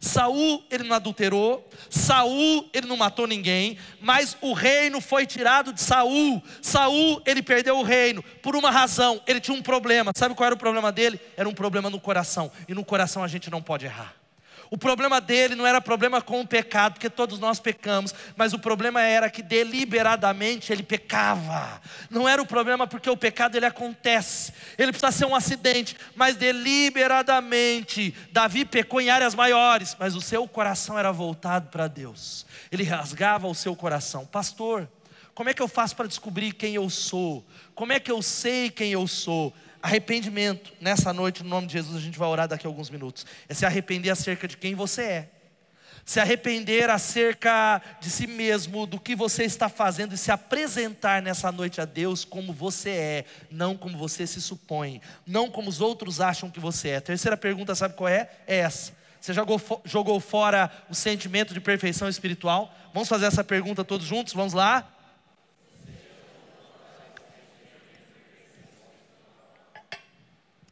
[0.00, 5.80] Saul ele não adulterou, Saul ele não matou ninguém, mas o reino foi tirado de
[5.80, 6.42] Saul.
[6.62, 10.12] Saul ele perdeu o reino por uma razão, ele tinha um problema.
[10.14, 11.20] Sabe qual era o problema dele?
[11.36, 14.17] Era um problema no coração, e no coração a gente não pode errar.
[14.70, 18.58] O problema dele não era problema com o pecado, porque todos nós pecamos, mas o
[18.58, 21.80] problema era que deliberadamente ele pecava.
[22.10, 26.36] Não era o problema porque o pecado ele acontece, ele precisa ser um acidente, mas
[26.36, 32.46] deliberadamente Davi pecou em áreas maiores, mas o seu coração era voltado para Deus.
[32.70, 34.26] Ele rasgava o seu coração.
[34.26, 34.88] Pastor,
[35.34, 37.46] como é que eu faço para descobrir quem eu sou?
[37.74, 39.54] Como é que eu sei quem eu sou?
[39.82, 43.24] Arrependimento, nessa noite, no nome de Jesus, a gente vai orar daqui a alguns minutos.
[43.48, 45.28] É se arrepender acerca de quem você é.
[46.04, 51.52] Se arrepender acerca de si mesmo, do que você está fazendo e se apresentar nessa
[51.52, 56.20] noite a Deus como você é, não como você se supõe, não como os outros
[56.20, 57.00] acham que você é.
[57.00, 58.30] terceira pergunta, sabe qual é?
[58.46, 58.96] É essa.
[59.20, 62.74] Você jogou, jogou fora o sentimento de perfeição espiritual?
[62.94, 64.32] Vamos fazer essa pergunta todos juntos?
[64.32, 64.90] Vamos lá?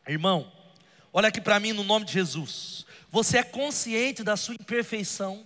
[0.08, 0.50] Irmão,
[1.12, 2.86] olha aqui para mim no nome de Jesus.
[3.10, 5.44] Você é consciente da sua imperfeição.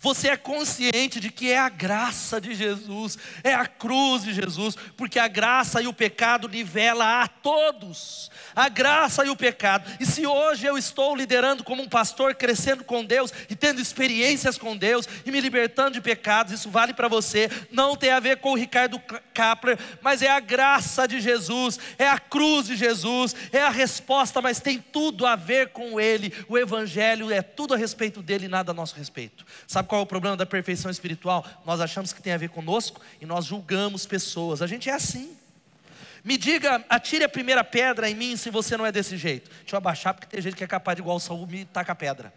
[0.00, 4.76] Você é consciente de que é a graça de Jesus, é a cruz de Jesus,
[4.96, 8.30] porque a graça e o pecado nivela a todos.
[8.54, 9.90] A graça e o pecado.
[9.98, 14.56] E se hoje eu estou liderando como um pastor, crescendo com Deus e tendo experiências
[14.56, 17.50] com Deus e me libertando de pecados, isso vale para você.
[17.72, 19.00] Não tem a ver com o Ricardo
[19.34, 24.40] Kapler, mas é a graça de Jesus, é a cruz de Jesus, é a resposta,
[24.40, 26.32] mas tem tudo a ver com Ele.
[26.48, 29.44] O Evangelho é tudo a respeito dele e nada a nosso respeito.
[29.66, 31.44] Sabe qual é o problema da perfeição espiritual?
[31.66, 34.62] Nós achamos que tem a ver conosco e nós julgamos pessoas.
[34.62, 35.36] A gente é assim.
[36.22, 39.50] Me diga, atire a primeira pedra em mim se você não é desse jeito.
[39.60, 41.92] Deixa eu abaixar, porque tem gente que é capaz de igual o Saul me taca
[41.92, 42.32] a pedra.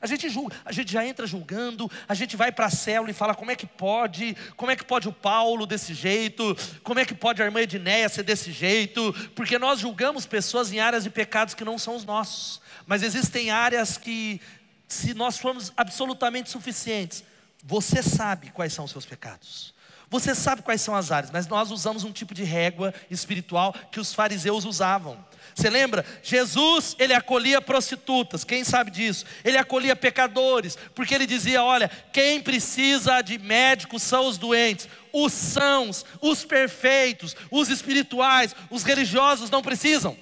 [0.00, 3.14] A gente julga, a gente já entra julgando, a gente vai para a célula e
[3.14, 7.04] fala como é que pode, como é que pode o Paulo desse jeito, como é
[7.04, 11.10] que pode a irmã Edneia ser desse jeito, porque nós julgamos pessoas em áreas de
[11.10, 14.40] pecados que não são os nossos, mas existem áreas que
[14.88, 17.24] se nós formos absolutamente suficientes,
[17.64, 19.74] você sabe quais são os seus pecados.
[20.08, 23.98] Você sabe quais são as áreas, mas nós usamos um tipo de régua espiritual que
[23.98, 25.18] os fariseus usavam.
[25.52, 26.04] Você lembra?
[26.22, 29.24] Jesus, ele acolhia prostitutas, quem sabe disso?
[29.44, 35.32] Ele acolhia pecadores, porque ele dizia: olha, quem precisa de médicos são os doentes, os
[35.32, 40.16] sãos, os perfeitos, os espirituais, os religiosos não precisam.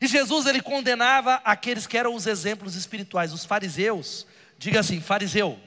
[0.00, 4.26] E Jesus ele condenava aqueles que eram os exemplos espirituais, os fariseus.
[4.58, 5.58] Diga assim, fariseu.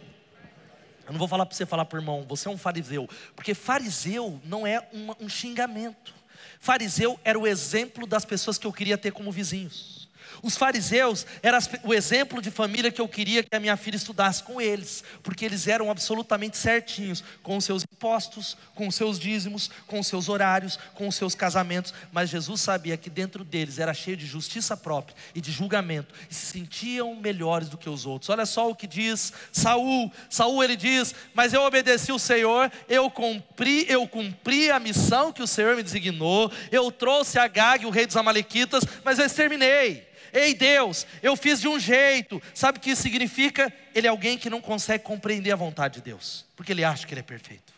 [1.06, 4.40] Eu não vou falar para você falar por irmão, você é um fariseu, porque fariseu
[4.46, 4.88] não é
[5.20, 6.14] um xingamento.
[6.60, 10.03] Fariseu era o exemplo das pessoas que eu queria ter como vizinhos.
[10.44, 14.44] Os fariseus eram o exemplo de família que eu queria que a minha filha estudasse
[14.44, 19.72] com eles, porque eles eram absolutamente certinhos com os seus impostos, com os seus dízimos,
[19.88, 23.94] com os seus horários, com os seus casamentos, mas Jesus sabia que dentro deles era
[23.94, 28.30] cheio de justiça própria e de julgamento, e se sentiam melhores do que os outros.
[28.30, 30.12] Olha só o que diz Saul.
[30.30, 35.42] Saul ele diz: "Mas eu obedeci o Senhor, eu cumpri, eu cumpri a missão que
[35.42, 40.12] o Senhor me designou, eu trouxe a Gag, o rei dos amalequitas, mas eu exterminei.
[40.34, 42.42] Ei Deus, eu fiz de um jeito.
[42.54, 43.72] Sabe o que isso significa?
[43.94, 47.14] Ele é alguém que não consegue compreender a vontade de Deus, porque ele acha que
[47.14, 47.72] ele é perfeito.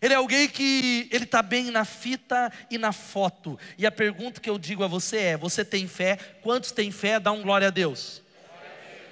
[0.00, 3.58] Ele é alguém que ele está bem na fita e na foto.
[3.76, 6.16] E a pergunta que eu digo a você é: você tem fé?
[6.42, 7.20] Quantos têm fé?
[7.20, 8.22] Dá um glória a Deus.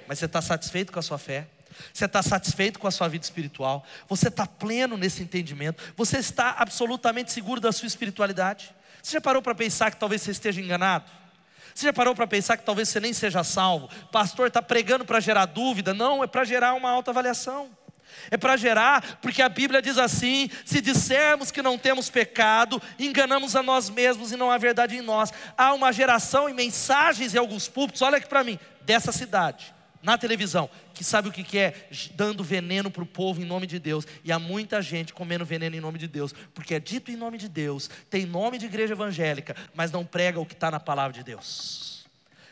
[0.06, 1.46] Mas você está satisfeito com a sua fé?
[1.92, 3.84] Você está satisfeito com a sua vida espiritual?
[4.08, 5.82] Você está pleno nesse entendimento?
[5.94, 8.74] Você está absolutamente seguro da sua espiritualidade?
[9.02, 11.10] Você já parou para pensar que talvez você esteja enganado?
[11.78, 13.88] Você já parou para pensar que talvez você nem seja salvo?
[14.10, 15.94] Pastor está pregando para gerar dúvida?
[15.94, 17.70] Não, é para gerar uma autoavaliação.
[18.32, 23.54] É para gerar, porque a Bíblia diz assim: se dissermos que não temos pecado, enganamos
[23.54, 25.32] a nós mesmos e não há verdade em nós.
[25.56, 29.72] Há uma geração e mensagens em alguns púlpitos, olha aqui para mim, dessa cidade,
[30.02, 33.78] na televisão, que sabe o que é dando veneno para o povo em nome de
[33.78, 34.06] Deus.
[34.24, 37.38] E há muita gente comendo veneno em nome de Deus, porque é dito em nome
[37.38, 41.12] de Deus, tem nome de igreja evangélica, mas não prega o que está na palavra
[41.12, 41.88] de Deus.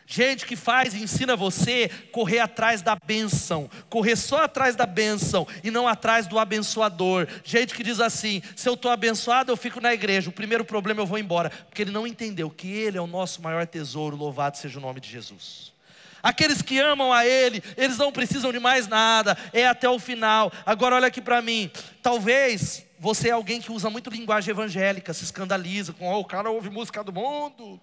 [0.09, 5.45] Gente que faz e ensina você correr atrás da bênção, correr só atrás da bênção
[5.61, 7.27] e não atrás do abençoador.
[7.43, 10.29] Gente que diz assim: se eu estou abençoado, eu fico na igreja.
[10.29, 13.41] O primeiro problema eu vou embora, porque ele não entendeu que ele é o nosso
[13.41, 14.15] maior tesouro.
[14.15, 15.73] Louvado seja o nome de Jesus.
[16.21, 20.51] Aqueles que amam a Ele, eles não precisam de mais nada, é até o final.
[20.65, 21.71] Agora olha aqui para mim.
[22.01, 26.49] Talvez você é alguém que usa muito linguagem evangélica, se escandaliza com oh, o cara
[26.49, 27.79] ouve música do mundo.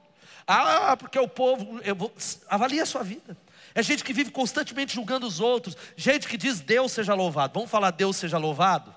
[0.46, 1.80] Ah, porque o povo.
[1.96, 2.12] Vou,
[2.48, 3.36] avalie a sua vida.
[3.74, 5.76] É gente que vive constantemente julgando os outros.
[5.96, 7.54] Gente que diz Deus seja louvado.
[7.54, 8.94] Vamos falar Deus seja louvado?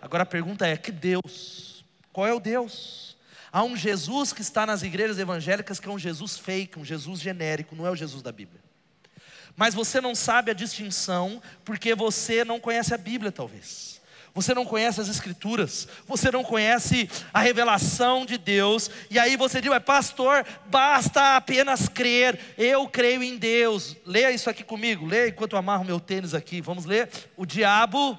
[0.00, 1.84] Agora a pergunta é: que Deus?
[2.12, 3.07] Qual é o Deus?
[3.52, 7.20] Há um Jesus que está nas igrejas evangélicas que é um Jesus fake, um Jesus
[7.20, 8.60] genérico, não é o Jesus da Bíblia.
[9.56, 13.98] Mas você não sabe a distinção porque você não conhece a Bíblia, talvez
[14.40, 19.60] você não conhece as Escrituras, você não conhece a revelação de Deus, e aí você
[19.60, 23.96] diz, pastor, basta apenas crer, eu creio em Deus.
[24.06, 27.08] Leia isso aqui comigo, leia enquanto eu amarro meu tênis aqui, vamos ler.
[27.36, 28.18] O diabo.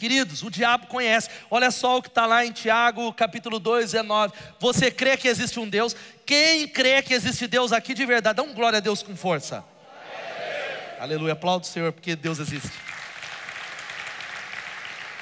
[0.00, 1.28] Queridos, o diabo conhece.
[1.50, 4.32] Olha só o que está lá em Tiago, capítulo 2, 19.
[4.58, 5.94] Você crê que existe um Deus?
[6.24, 8.36] Quem crê que existe Deus aqui de verdade?
[8.36, 9.62] Dá um glória a Deus com força.
[10.98, 12.70] Aleluia, aplaudo o Senhor porque Deus existe.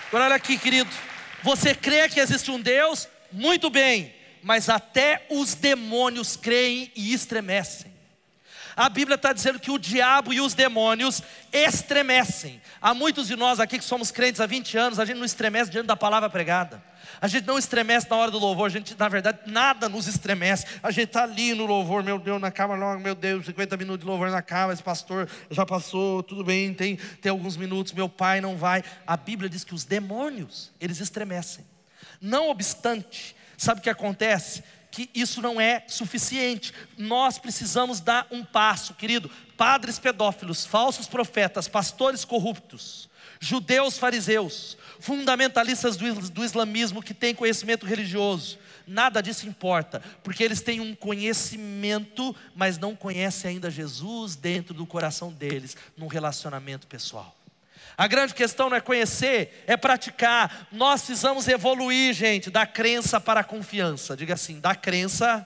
[0.07, 0.89] Agora olha aqui, querido.
[1.43, 3.09] Você crê que existe um Deus?
[3.33, 4.15] Muito bem,
[4.45, 7.98] mas até os demônios creem e estremecem.
[8.79, 11.21] A Bíblia está dizendo que o diabo e os demônios
[11.53, 12.63] estremecem.
[12.81, 15.69] Há muitos de nós aqui que somos crentes há 20 anos, a gente não estremece
[15.69, 16.81] diante da palavra pregada.
[17.21, 20.65] A gente não estremece na hora do louvor, a gente, na verdade, nada nos estremece.
[20.81, 24.07] A gente está ali no louvor, meu Deus, na cama, meu Deus, 50 minutos de
[24.07, 28.41] louvor na cama, esse pastor já passou, tudo bem, tem, tem alguns minutos, meu pai
[28.41, 28.85] não vai.
[29.05, 31.65] A Bíblia diz que os demônios, eles estremecem.
[32.21, 34.63] Não obstante, sabe o que acontece?
[34.91, 36.73] Que isso não é suficiente.
[36.97, 39.31] Nós precisamos dar um passo, querido.
[39.57, 43.09] Padres pedófilos, falsos profetas, pastores corruptos,
[43.41, 48.59] judeus fariseus, fundamentalistas do, do islamismo que têm conhecimento religioso.
[48.87, 54.87] Nada disso importa, porque eles têm um conhecimento, mas não conhecem ainda Jesus dentro do
[54.87, 57.38] coração deles, num relacionamento pessoal.
[57.99, 60.69] A grande questão não é conhecer, é praticar.
[60.71, 64.17] Nós precisamos evoluir, gente, da crença para a confiança.
[64.17, 65.45] Diga assim, da crença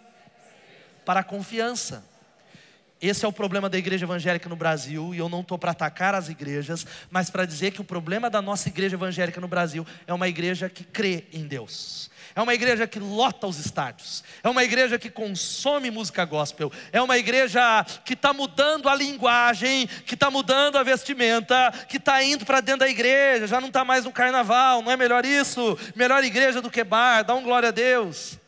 [1.02, 2.04] para a confiança.
[3.00, 6.14] Esse é o problema da igreja evangélica no Brasil, e eu não estou para atacar
[6.14, 10.12] as igrejas, mas para dizer que o problema da nossa igreja evangélica no Brasil é
[10.12, 12.11] uma igreja que crê em Deus.
[12.34, 17.00] É uma igreja que lota os estádios, é uma igreja que consome música gospel, é
[17.02, 22.46] uma igreja que está mudando a linguagem, que está mudando a vestimenta, que está indo
[22.46, 25.78] para dentro da igreja, já não está mais no carnaval, não é melhor isso?
[25.94, 28.38] Melhor igreja do que bar, dá um glória a Deus.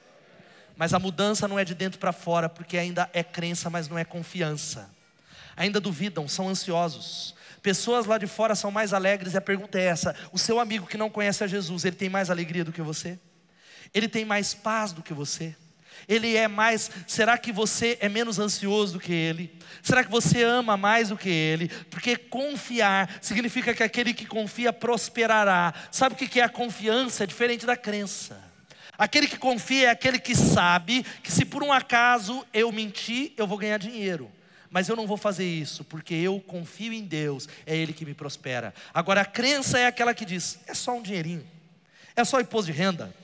[0.76, 3.99] Mas a mudança não é de dentro para fora, porque ainda é crença, mas não
[3.99, 4.91] é confiança.
[5.57, 7.35] Ainda duvidam, são ansiosos.
[7.62, 10.87] Pessoas lá de fora são mais alegres, e a pergunta é essa: o seu amigo
[10.87, 13.18] que não conhece a Jesus, ele tem mais alegria do que você?
[13.95, 15.55] Ele tem mais paz do que você?
[16.09, 19.57] Ele é mais, será que você é menos ansioso do que ele?
[19.82, 21.68] Será que você ama mais do que ele?
[21.90, 25.72] Porque confiar significa que aquele que confia prosperará.
[25.90, 27.24] Sabe o que é a confiança?
[27.24, 28.42] É diferente da crença.
[28.97, 33.47] Aquele que confia é aquele que sabe que se por um acaso eu mentir, eu
[33.47, 34.30] vou ganhar dinheiro.
[34.70, 38.12] Mas eu não vou fazer isso, porque eu confio em Deus, é Ele que me
[38.12, 38.74] prospera.
[38.92, 41.47] Agora, a crença é aquela que diz: é só um dinheirinho,
[42.16, 43.14] é só imposto de renda,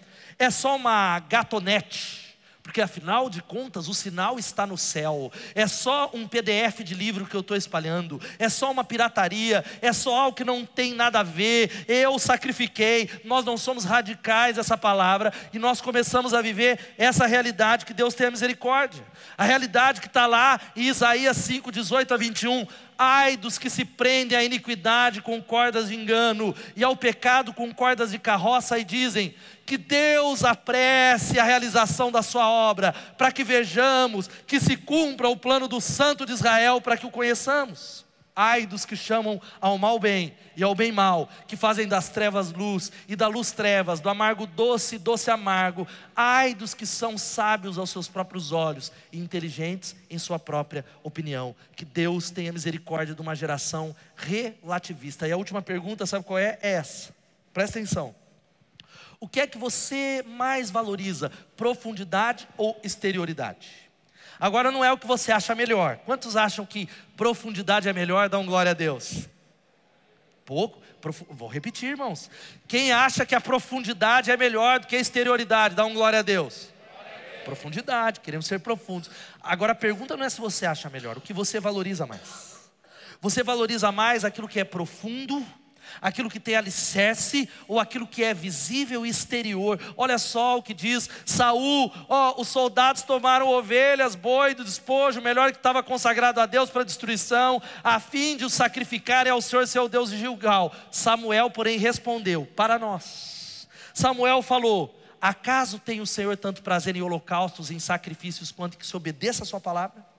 [0.41, 5.31] é só uma gatonete, porque afinal de contas o sinal está no céu.
[5.55, 9.93] É só um PDF de livro que eu estou espalhando, é só uma pirataria, é
[9.93, 11.85] só algo que não tem nada a ver.
[11.87, 17.85] Eu sacrifiquei, nós não somos radicais essa palavra e nós começamos a viver essa realidade
[17.85, 19.05] que Deus tem misericórdia.
[19.37, 22.67] A realidade que está lá em Isaías 5, 18 a 21.
[23.03, 27.73] Ai dos que se prendem à iniquidade com cordas de engano e ao pecado com
[27.75, 29.35] cordas de carroça e dizem:
[29.71, 35.37] que Deus apresse a realização da sua obra, para que vejamos que se cumpra o
[35.37, 38.05] plano do Santo de Israel, para que o conheçamos.
[38.35, 42.51] Ai dos que chamam ao mal bem e ao bem mal, que fazem das trevas
[42.51, 45.87] luz e da luz trevas, do amargo doce, doce amargo.
[46.17, 51.55] Ai dos que são sábios aos seus próprios olhos e inteligentes em sua própria opinião.
[51.77, 55.29] Que Deus tenha misericórdia de uma geração relativista.
[55.29, 56.59] E a última pergunta, sabe qual é?
[56.61, 57.15] É essa.
[57.53, 58.20] Presta atenção.
[59.21, 61.31] O que é que você mais valoriza?
[61.55, 63.69] Profundidade ou exterioridade?
[64.41, 65.99] Agora não é o que você acha melhor.
[66.07, 68.31] Quantos acham que profundidade é melhor?
[68.31, 69.29] Dão glória a Deus.
[70.47, 70.81] Pouco.
[71.29, 72.31] Vou repetir, irmãos.
[72.67, 75.75] Quem acha que a profundidade é melhor do que a exterioridade?
[75.75, 76.71] Dá um glória a Deus.
[76.91, 77.45] Glória a Deus.
[77.45, 79.11] Profundidade, queremos ser profundos.
[79.43, 82.71] Agora a pergunta não é se você acha melhor, o que você valoriza mais.
[83.21, 85.47] Você valoriza mais aquilo que é profundo
[86.01, 89.81] aquilo que tem alicerce ou aquilo que é visível e exterior.
[89.97, 95.53] Olha só o que diz Saul: ó, os soldados tomaram ovelhas, boi do despojo, melhor
[95.53, 99.89] que estava consagrado a Deus para destruição, a fim de o sacrificarem ao Senhor seu
[99.89, 100.75] Deus de Gilgal.
[100.91, 103.69] Samuel, porém, respondeu: Para nós.
[103.95, 108.97] Samuel falou: Acaso tem o Senhor tanto prazer em holocaustos, em sacrifícios, quanto que se
[108.97, 110.10] obedeça a sua palavra?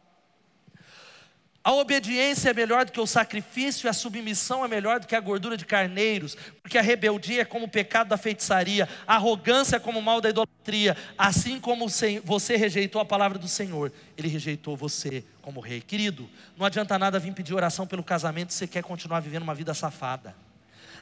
[1.64, 5.16] A obediência é melhor do que o sacrifício, e a submissão é melhor do que
[5.16, 9.76] a gordura de carneiros, porque a rebeldia é como o pecado da feitiçaria, a arrogância
[9.76, 10.98] é como o mal da idolatria.
[11.16, 11.86] Assim como
[12.24, 15.82] você rejeitou a palavra do Senhor, Ele rejeitou você como rei.
[15.82, 19.54] Querido, não adianta nada vir pedir oração pelo casamento se você quer continuar vivendo uma
[19.54, 20.36] vida safada.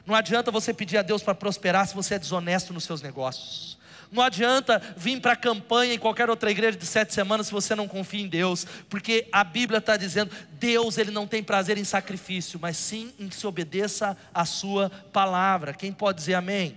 [0.06, 3.78] Não adianta você pedir a Deus para prosperar se você é desonesto nos seus negócios.
[4.10, 7.74] Não adianta vir para a campanha em qualquer outra igreja de sete semanas se você
[7.74, 11.84] não confia em Deus, porque a Bíblia está dizendo: Deus ele não tem prazer em
[11.84, 15.72] sacrifício, mas sim em que se obedeça a Sua palavra.
[15.72, 16.76] Quem pode dizer amém?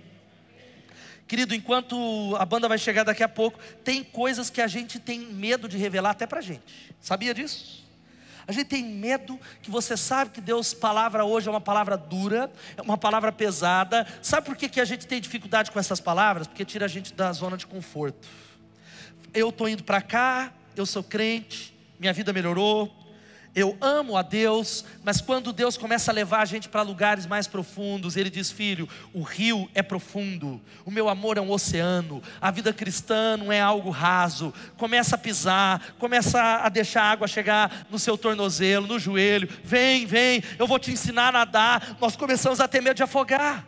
[1.26, 5.18] Querido, enquanto a banda vai chegar daqui a pouco, tem coisas que a gente tem
[5.18, 6.94] medo de revelar até para a gente.
[7.00, 7.83] Sabia disso?
[8.46, 12.50] A gente tem medo que você sabe que Deus palavra hoje é uma palavra dura,
[12.76, 14.06] é uma palavra pesada.
[14.20, 16.46] Sabe por que, que a gente tem dificuldade com essas palavras?
[16.46, 18.28] Porque tira a gente da zona de conforto.
[19.32, 23.03] Eu estou indo para cá, eu sou crente, minha vida melhorou,
[23.54, 27.46] eu amo a Deus, mas quando Deus começa a levar a gente para lugares mais
[27.46, 32.50] profundos, Ele diz: Filho, o rio é profundo, o meu amor é um oceano, a
[32.50, 34.52] vida cristã não é algo raso.
[34.76, 39.48] Começa a pisar, começa a deixar a água chegar no seu tornozelo, no joelho.
[39.62, 41.96] Vem, vem, eu vou te ensinar a nadar.
[42.00, 43.64] Nós começamos a ter medo de afogar,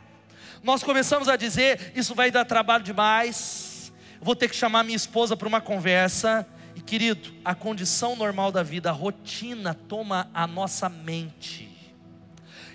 [0.64, 5.37] nós começamos a dizer: Isso vai dar trabalho demais, vou ter que chamar minha esposa
[5.37, 6.45] para uma conversa
[6.87, 11.68] querido, a condição normal da vida, a rotina toma a nossa mente.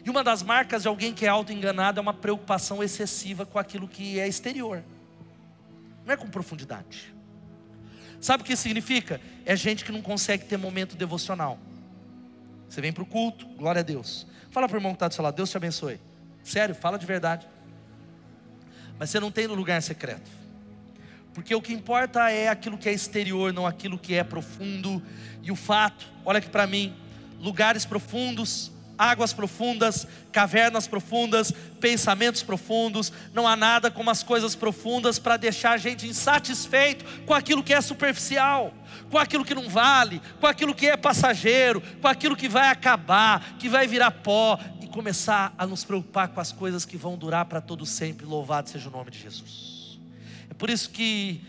[0.06, 3.88] E uma das marcas de alguém que é auto-enganado é uma preocupação excessiva com aquilo
[3.88, 4.84] que é exterior,
[6.06, 7.14] não é com profundidade.
[8.20, 9.22] Sabe o que significa?
[9.46, 11.58] É gente que não consegue ter momento devocional.
[12.68, 14.28] Você vem para o culto, glória a Deus.
[14.52, 16.00] Fala para o irmão que está do seu lado, Deus te abençoe.
[16.44, 17.48] Sério, fala de verdade.
[19.00, 20.41] Mas você não tem no lugar secreto.
[21.34, 25.02] Porque o que importa é aquilo que é exterior, não aquilo que é profundo.
[25.42, 26.94] E o fato, olha aqui para mim:
[27.40, 28.72] lugares profundos,
[29.02, 33.12] águas profundas, cavernas profundas, pensamentos profundos.
[33.34, 37.74] Não há nada como as coisas profundas para deixar a gente insatisfeito com aquilo que
[37.74, 38.74] é superficial,
[39.10, 43.56] com aquilo que não vale, com aquilo que é passageiro, com aquilo que vai acabar,
[43.58, 47.46] que vai virar pó e começar a nos preocupar com as coisas que vão durar
[47.46, 48.26] para todo sempre.
[48.26, 49.81] Louvado seja o nome de Jesus.
[50.62, 51.42] Por isso que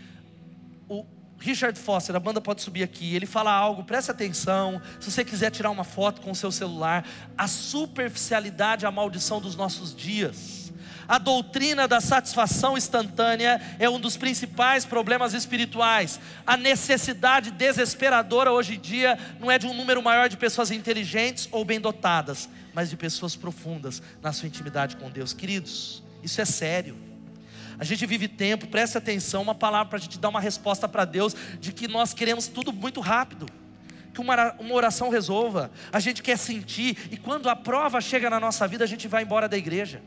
[0.89, 1.05] o
[1.37, 4.81] Richard Foster, a banda pode subir aqui, ele fala algo, preste atenção.
[4.99, 7.05] Se você quiser tirar uma foto com o seu celular,
[7.37, 10.73] a superficialidade, a maldição dos nossos dias.
[11.07, 16.19] A doutrina da satisfação instantânea é um dos principais problemas espirituais.
[16.43, 21.47] A necessidade desesperadora hoje em dia não é de um número maior de pessoas inteligentes
[21.51, 25.33] ou bem dotadas, mas de pessoas profundas na sua intimidade com Deus.
[25.33, 27.12] Queridos, isso é sério.
[27.79, 31.05] A gente vive tempo, preste atenção, uma palavra para a gente dar uma resposta para
[31.05, 33.47] Deus de que nós queremos tudo muito rápido.
[34.13, 38.39] Que uma, uma oração resolva, a gente quer sentir, e quando a prova chega na
[38.39, 40.01] nossa vida, a gente vai embora da igreja.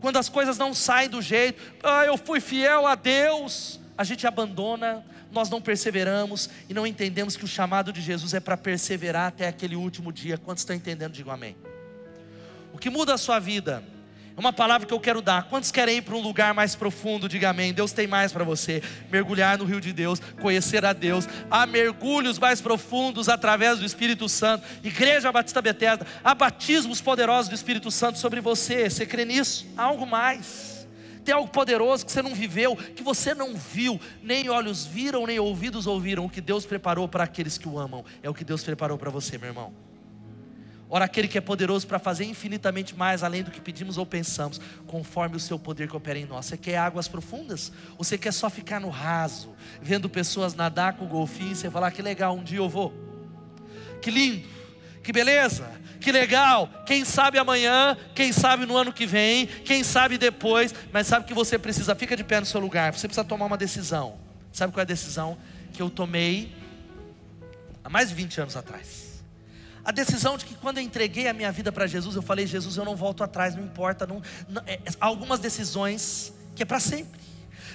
[0.00, 4.26] Quando as coisas não saem do jeito, ah, eu fui fiel a Deus, a gente
[4.26, 9.28] abandona, nós não perseveramos e não entendemos que o chamado de Jesus é para perseverar
[9.28, 10.36] até aquele último dia.
[10.36, 11.12] Quantos estão entendendo?
[11.12, 11.56] Digam amém.
[12.72, 13.82] O que muda a sua vida
[14.36, 15.44] é uma palavra que eu quero dar.
[15.44, 17.28] Quantos querem ir para um lugar mais profundo?
[17.28, 17.72] Diga amém.
[17.72, 18.82] Deus tem mais para você.
[19.10, 21.28] Mergulhar no rio de Deus, conhecer a Deus.
[21.50, 24.66] Há mergulhos mais profundos através do Espírito Santo.
[24.82, 28.88] Igreja Batista Betesda, há batismos poderosos do Espírito Santo sobre você.
[28.88, 29.66] Você crê nisso?
[29.76, 30.72] Há algo mais.
[31.24, 35.38] Tem algo poderoso que você não viveu, que você não viu, nem olhos viram, nem
[35.38, 36.24] ouvidos ouviram.
[36.24, 39.10] O que Deus preparou para aqueles que o amam, é o que Deus preparou para
[39.10, 39.91] você, meu irmão.
[40.94, 44.60] Ora, aquele que é poderoso para fazer infinitamente mais além do que pedimos ou pensamos,
[44.86, 46.44] conforme o seu poder que opera em nós.
[46.44, 47.72] Você quer águas profundas?
[47.96, 52.02] Ou você quer só ficar no raso, vendo pessoas nadar com golfinho e falar que
[52.02, 52.92] legal, um dia eu vou.
[54.02, 54.46] Que lindo,
[55.02, 55.66] que beleza,
[55.98, 56.68] que legal.
[56.84, 61.32] Quem sabe amanhã, quem sabe no ano que vem, quem sabe depois, mas sabe que
[61.32, 64.18] você precisa, fica de pé no seu lugar, você precisa tomar uma decisão.
[64.52, 65.38] Sabe qual é a decisão
[65.72, 66.54] que eu tomei
[67.82, 69.01] há mais de 20 anos atrás?
[69.84, 72.76] A decisão de que quando eu entreguei a minha vida para Jesus, eu falei: Jesus,
[72.76, 74.06] eu não volto atrás, não importa.
[74.06, 77.20] Não, não é, algumas decisões que é para sempre.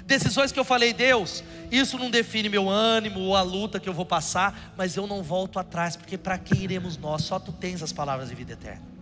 [0.05, 3.93] Decisões que eu falei, Deus, isso não define meu ânimo ou a luta que eu
[3.93, 7.23] vou passar, mas eu não volto atrás, porque para quem iremos nós?
[7.23, 8.96] Só tu tens as palavras de vida eterna.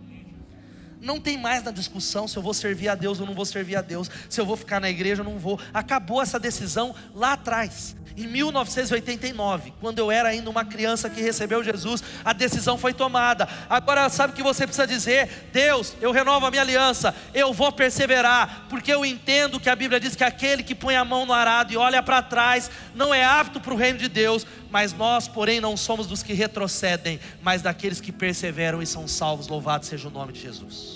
[1.06, 3.76] Não tem mais na discussão se eu vou servir a Deus ou não vou servir
[3.76, 5.56] a Deus, se eu vou ficar na igreja ou não vou.
[5.72, 7.94] Acabou essa decisão lá atrás.
[8.16, 13.46] Em 1989, quando eu era ainda uma criança que recebeu Jesus, a decisão foi tomada.
[13.68, 15.50] Agora sabe o que você precisa dizer?
[15.52, 20.00] Deus, eu renovo a minha aliança, eu vou perseverar, porque eu entendo que a Bíblia
[20.00, 23.22] diz que aquele que põe a mão no arado e olha para trás não é
[23.22, 27.60] apto para o reino de Deus, mas nós, porém, não somos dos que retrocedem, mas
[27.60, 29.46] daqueles que perseveram e são salvos.
[29.46, 30.95] Louvado seja o nome de Jesus.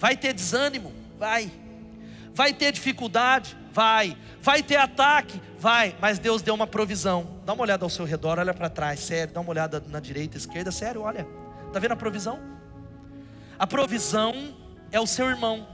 [0.00, 0.94] Vai ter desânimo?
[1.18, 1.52] Vai.
[2.32, 3.54] Vai ter dificuldade?
[3.70, 4.16] Vai.
[4.40, 5.38] Vai ter ataque?
[5.58, 5.94] Vai.
[6.00, 7.38] Mas Deus deu uma provisão.
[7.44, 9.34] Dá uma olhada ao seu redor, olha para trás, sério.
[9.34, 11.26] Dá uma olhada na direita, esquerda, sério, olha.
[11.66, 12.40] Está vendo a provisão?
[13.58, 14.56] A provisão
[14.90, 15.68] é o seu irmão.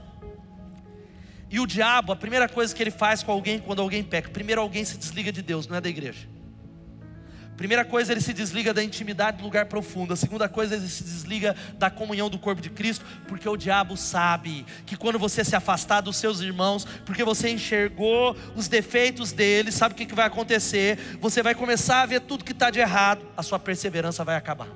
[1.49, 4.59] E o diabo, a primeira coisa que ele faz com alguém quando alguém peca, primeiro
[4.59, 6.27] alguém se desliga de Deus, não é da igreja.
[7.57, 10.13] Primeira coisa, ele se desliga da intimidade do lugar profundo.
[10.13, 13.97] A segunda coisa, ele se desliga da comunhão do corpo de Cristo, porque o diabo
[13.97, 19.73] sabe que quando você se afastar dos seus irmãos, porque você enxergou os defeitos deles,
[19.73, 21.17] sabe o que vai acontecer?
[21.19, 24.67] Você vai começar a ver tudo que está de errado, a sua perseverança vai acabar.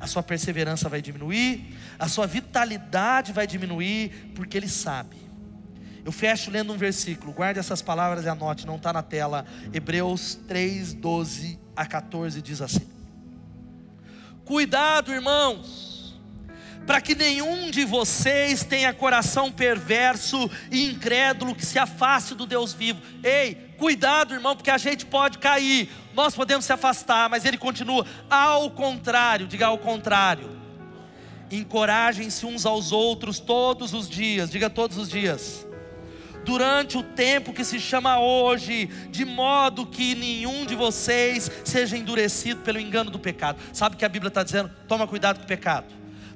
[0.00, 5.22] A sua perseverança vai diminuir, a sua vitalidade vai diminuir, porque ele sabe
[6.04, 9.46] eu fecho lendo um versículo, guarde essas palavras e anote, não está na tela.
[9.72, 12.86] Hebreus 3, 12 a 14 diz assim:
[14.44, 16.14] Cuidado, irmãos,
[16.86, 22.72] para que nenhum de vocês tenha coração perverso e incrédulo que se afaste do Deus
[22.72, 23.00] vivo.
[23.22, 28.06] Ei, cuidado, irmão, porque a gente pode cair, nós podemos se afastar, mas ele continua,
[28.28, 30.50] ao contrário, diga ao contrário.
[31.50, 35.66] Encorajem-se uns aos outros todos os dias, diga todos os dias
[36.44, 42.60] durante o tempo que se chama hoje, de modo que nenhum de vocês seja endurecido
[42.62, 43.58] pelo engano do pecado.
[43.72, 44.70] Sabe o que a Bíblia está dizendo?
[44.88, 45.86] Toma cuidado com o pecado.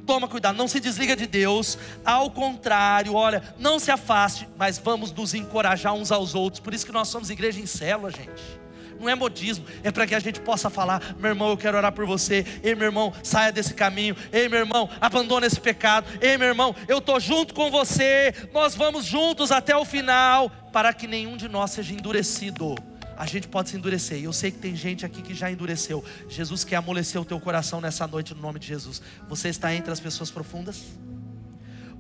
[0.07, 5.11] Toma cuidado, não se desliga de Deus, ao contrário, olha, não se afaste, mas vamos
[5.13, 6.61] nos encorajar uns aos outros.
[6.61, 8.66] Por isso que nós somos igreja em célula, gente
[9.01, 11.93] não é modismo, é para que a gente possa falar: meu irmão, eu quero orar
[11.93, 16.37] por você, ei, meu irmão, saia desse caminho, ei, meu irmão, abandone esse pecado, ei,
[16.37, 21.07] meu irmão, eu estou junto com você, nós vamos juntos até o final, para que
[21.07, 22.75] nenhum de nós seja endurecido.
[23.17, 26.05] A gente pode se endurecer, e eu sei que tem gente aqui que já endureceu.
[26.29, 29.01] Jesus quer amolecer o teu coração nessa noite, no nome de Jesus.
[29.27, 30.85] Você está entre as pessoas profundas?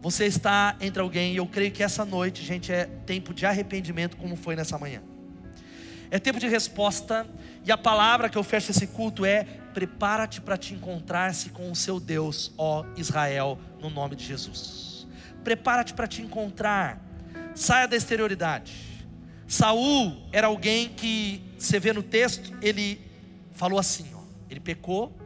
[0.02, 4.16] Você está entre alguém, e eu creio que essa noite, gente, é tempo de arrependimento,
[4.18, 5.02] como foi nessa manhã.
[6.10, 7.26] É tempo de resposta,
[7.64, 9.44] e a palavra que eu fecho esse culto é:
[9.74, 15.06] prepara-te para te encontrar-se com o seu Deus, ó Israel, no nome de Jesus.
[15.42, 17.00] Prepara-te para te encontrar,
[17.54, 18.86] saia da exterioridade.
[19.46, 23.00] Saul era alguém que, você vê no texto, ele
[23.52, 25.16] falou assim: ó, ele pecou,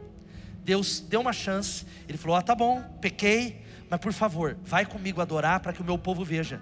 [0.63, 5.21] Deus deu uma chance, ele falou: Ah, tá bom, pequei, mas por favor, vai comigo
[5.21, 6.61] adorar para que o meu povo veja.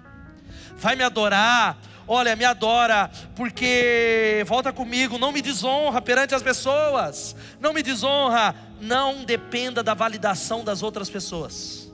[0.76, 1.78] Vai me adorar,
[2.12, 8.52] olha, me adora, porque volta comigo, não me desonra perante as pessoas, não me desonra,
[8.80, 11.88] não dependa da validação das outras pessoas.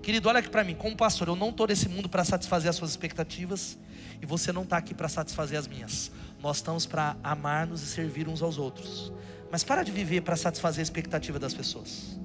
[0.00, 2.76] Querido, olha aqui para mim, como pastor, eu não estou nesse mundo para satisfazer as
[2.76, 3.76] suas expectativas,
[4.22, 6.12] e você não está aqui para satisfazer as minhas.
[6.40, 9.12] Nós estamos para amar-nos e servir uns aos outros.
[9.50, 12.16] Mas para de viver para satisfazer a expectativa das pessoas.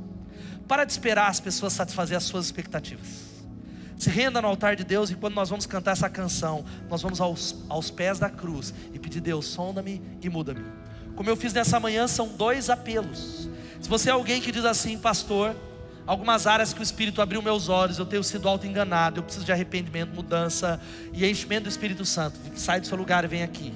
[0.67, 3.30] Para de esperar as pessoas satisfazer as suas expectativas.
[4.01, 7.21] Se renda no altar de Deus e quando nós vamos cantar essa canção, nós vamos
[7.21, 10.65] aos, aos pés da cruz e pedir: Deus, sonda-me e muda-me.
[11.15, 13.47] Como eu fiz nessa manhã, são dois apelos.
[13.79, 15.55] Se você é alguém que diz assim, pastor,
[16.07, 19.51] algumas áreas que o Espírito abriu meus olhos, eu tenho sido auto-enganado, eu preciso de
[19.51, 20.81] arrependimento, mudança
[21.13, 23.71] e enchimento do Espírito Santo, sai do seu lugar e vem aqui.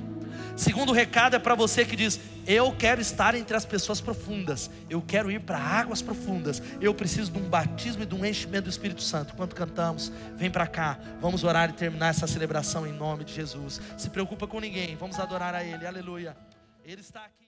[0.56, 5.01] Segundo recado é para você que diz: Eu quero estar entre as pessoas profundas, eu
[5.01, 8.70] quero ir para águas profundas, eu preciso de um batismo e de um enchimento do
[8.70, 9.34] Espírito Santo.
[9.34, 13.82] Enquanto cantamos, vem para cá, vamos orar e terminar essa celebração em nome de Jesus.
[13.97, 16.38] Se preocupa com ninguém, vamos adorar a Ele, aleluia.
[16.86, 17.45] Ele está aqui.